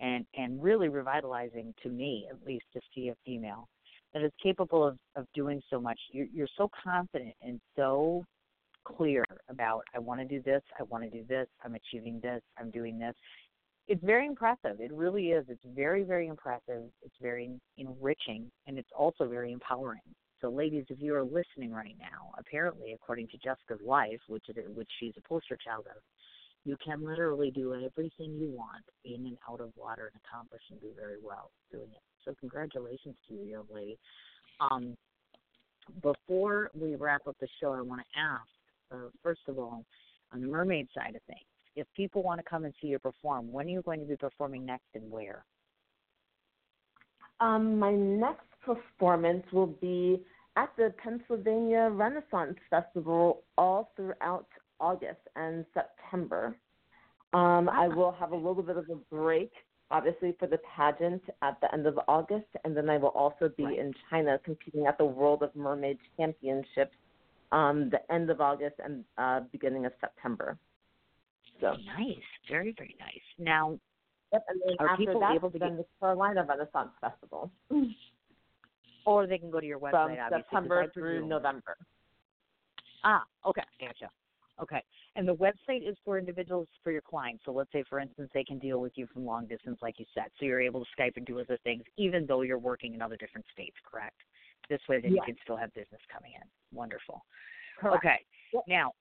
[0.03, 3.69] and and really revitalizing to me at least to see a female
[4.13, 5.99] that is capable of of doing so much.
[6.11, 8.25] You're you're so confident and so
[8.85, 12.43] clear about i want to do this i want to do this i'm achieving this
[12.59, 13.15] i'm doing this.
[13.89, 14.81] It's very impressive.
[14.81, 15.45] It really is.
[15.49, 16.85] It's very very impressive.
[17.03, 20.01] It's very enriching and it's also very empowering.
[20.41, 24.57] So ladies if you are listening right now apparently according to jessica's life which it,
[24.75, 26.03] which she's a poster child of
[26.65, 30.81] you can literally do everything you want in and out of water and accomplish and
[30.81, 32.03] do very well doing it.
[32.25, 33.99] So congratulations to you, young lady.
[34.61, 34.97] Um,
[36.03, 38.47] before we wrap up the show, I want to ask,
[38.93, 39.85] uh, first of all,
[40.33, 41.41] on the mermaid side of things,
[41.75, 44.17] if people want to come and see you perform, when are you going to be
[44.17, 45.45] performing next and where?
[47.41, 50.23] Um, my next performance will be
[50.57, 54.47] at the Pennsylvania Renaissance Festival all throughout
[54.83, 56.57] August and September.
[57.33, 59.53] Um, I will have a little bit of a break,
[59.91, 63.65] obviously, for the pageant at the end of August, and then I will also be
[63.65, 63.79] Right.
[63.79, 66.97] in China competing at the World of Mermaid Championships
[67.53, 70.59] um, the end of August and uh, beginning of September.
[71.61, 72.17] So, Nice,
[72.49, 73.27] very very nice.
[73.39, 73.79] Now,
[74.33, 77.53] yep, and then Are after people that, able to then the Carolina Renaissance Festival
[79.05, 81.77] or they can go to your website from September through November.
[83.05, 84.11] Ah, okay, gotcha.
[84.61, 84.83] Okay,
[85.17, 87.45] and the website is for individuals for your clients.
[87.45, 90.05] So let's say, for instance, they can deal with you from long distance, like you
[90.15, 90.27] said.
[90.39, 93.17] So you're able to Skype and do other things, even though you're working in other
[93.17, 93.77] different states.
[93.91, 94.17] Correct.
[94.69, 95.27] This way, then Yes.
[95.27, 96.77] you can still have business coming in.
[96.77, 97.25] Wonderful.
[97.79, 98.05] Correct.
[98.05, 98.19] Okay.
[98.53, 98.63] Yep.
[98.69, 98.93] Now,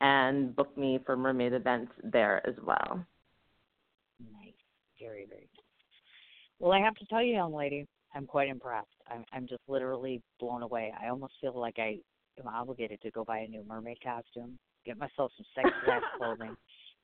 [0.00, 3.04] and book me for mermaid events there as well.
[4.20, 4.52] Nice.
[5.00, 5.48] Very, very nice.
[6.58, 8.88] Well, I have to tell you, young lady, I'm quite impressed.
[9.10, 10.92] I'm, I'm just literally blown away.
[11.02, 11.98] I almost feel like I
[12.38, 16.56] am obligated to go buy a new mermaid costume, get myself some sexy ass clothing,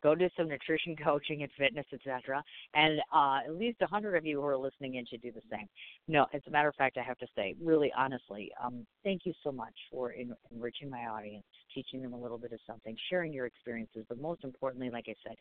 [0.02, 2.42] go do some nutrition coaching and fitness, etc.
[2.74, 5.40] And uh, at least a hundred of you who are listening in should do the
[5.50, 5.66] same.
[6.08, 9.32] No, as a matter of fact, I have to say, really honestly, um, thank you
[9.44, 13.32] so much for en- enriching my audience, teaching them a little bit of something, sharing
[13.32, 15.36] your experiences, but most importantly, like I said,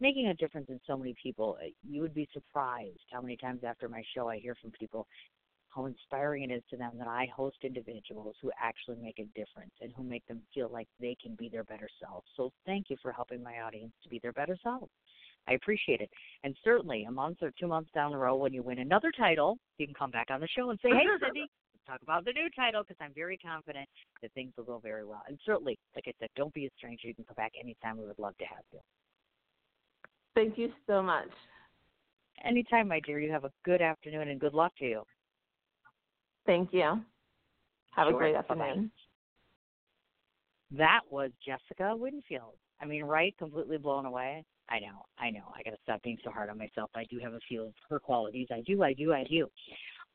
[0.00, 1.56] making a difference in so many people.
[1.62, 5.06] Uh, You would be surprised how many times after my show I hear from people
[5.76, 9.72] how inspiring it is to them that I host individuals who actually make a difference
[9.82, 12.26] and who make them feel like they can be their better selves.
[12.36, 14.90] So thank you for helping my audience to be their better selves.
[15.46, 16.10] I appreciate it.
[16.42, 19.58] And certainly a month or two months down the road when you win another title,
[19.78, 21.46] you can come back on the show and say, Hey Cindy,
[21.86, 23.88] talk about the new title because I'm very confident
[24.22, 25.22] that things will go very well.
[25.28, 27.06] And certainly, like I said, don't be a stranger.
[27.06, 27.98] You can come back anytime.
[27.98, 28.80] We would love to have you.
[30.34, 31.28] Thank you so much.
[32.44, 33.20] Anytime, my dear.
[33.20, 35.02] You have a good afternoon and good luck to you.
[36.46, 37.04] Thank you.
[37.92, 38.18] Have a Sure.
[38.18, 38.68] great Bye-bye.
[38.68, 38.90] afternoon.
[40.70, 42.58] That was Jessica Winfield.
[42.80, 43.36] I mean, right?
[43.38, 44.44] Completely blown away.
[44.68, 45.44] I know, I know.
[45.54, 46.90] I got to stop being so hard on myself.
[46.94, 48.48] I do have a few of her qualities.
[48.50, 49.48] I do, I do, I do.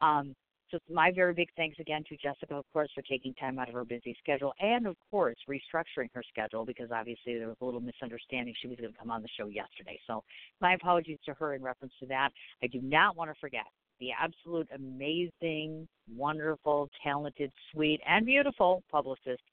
[0.01, 0.35] Um,
[0.69, 3.73] so my very big thanks again to Jessica, of course, for taking time out of
[3.75, 7.81] her busy schedule and, of course, restructuring her schedule because obviously there was a little
[7.81, 8.53] misunderstanding.
[8.61, 9.99] She was going to come on the show yesterday.
[10.07, 10.23] So
[10.61, 12.29] my apologies to her in reference to that.
[12.63, 13.65] I do not want to forget
[14.01, 19.43] the absolute amazing, wonderful, talented, sweet, and beautiful publicist,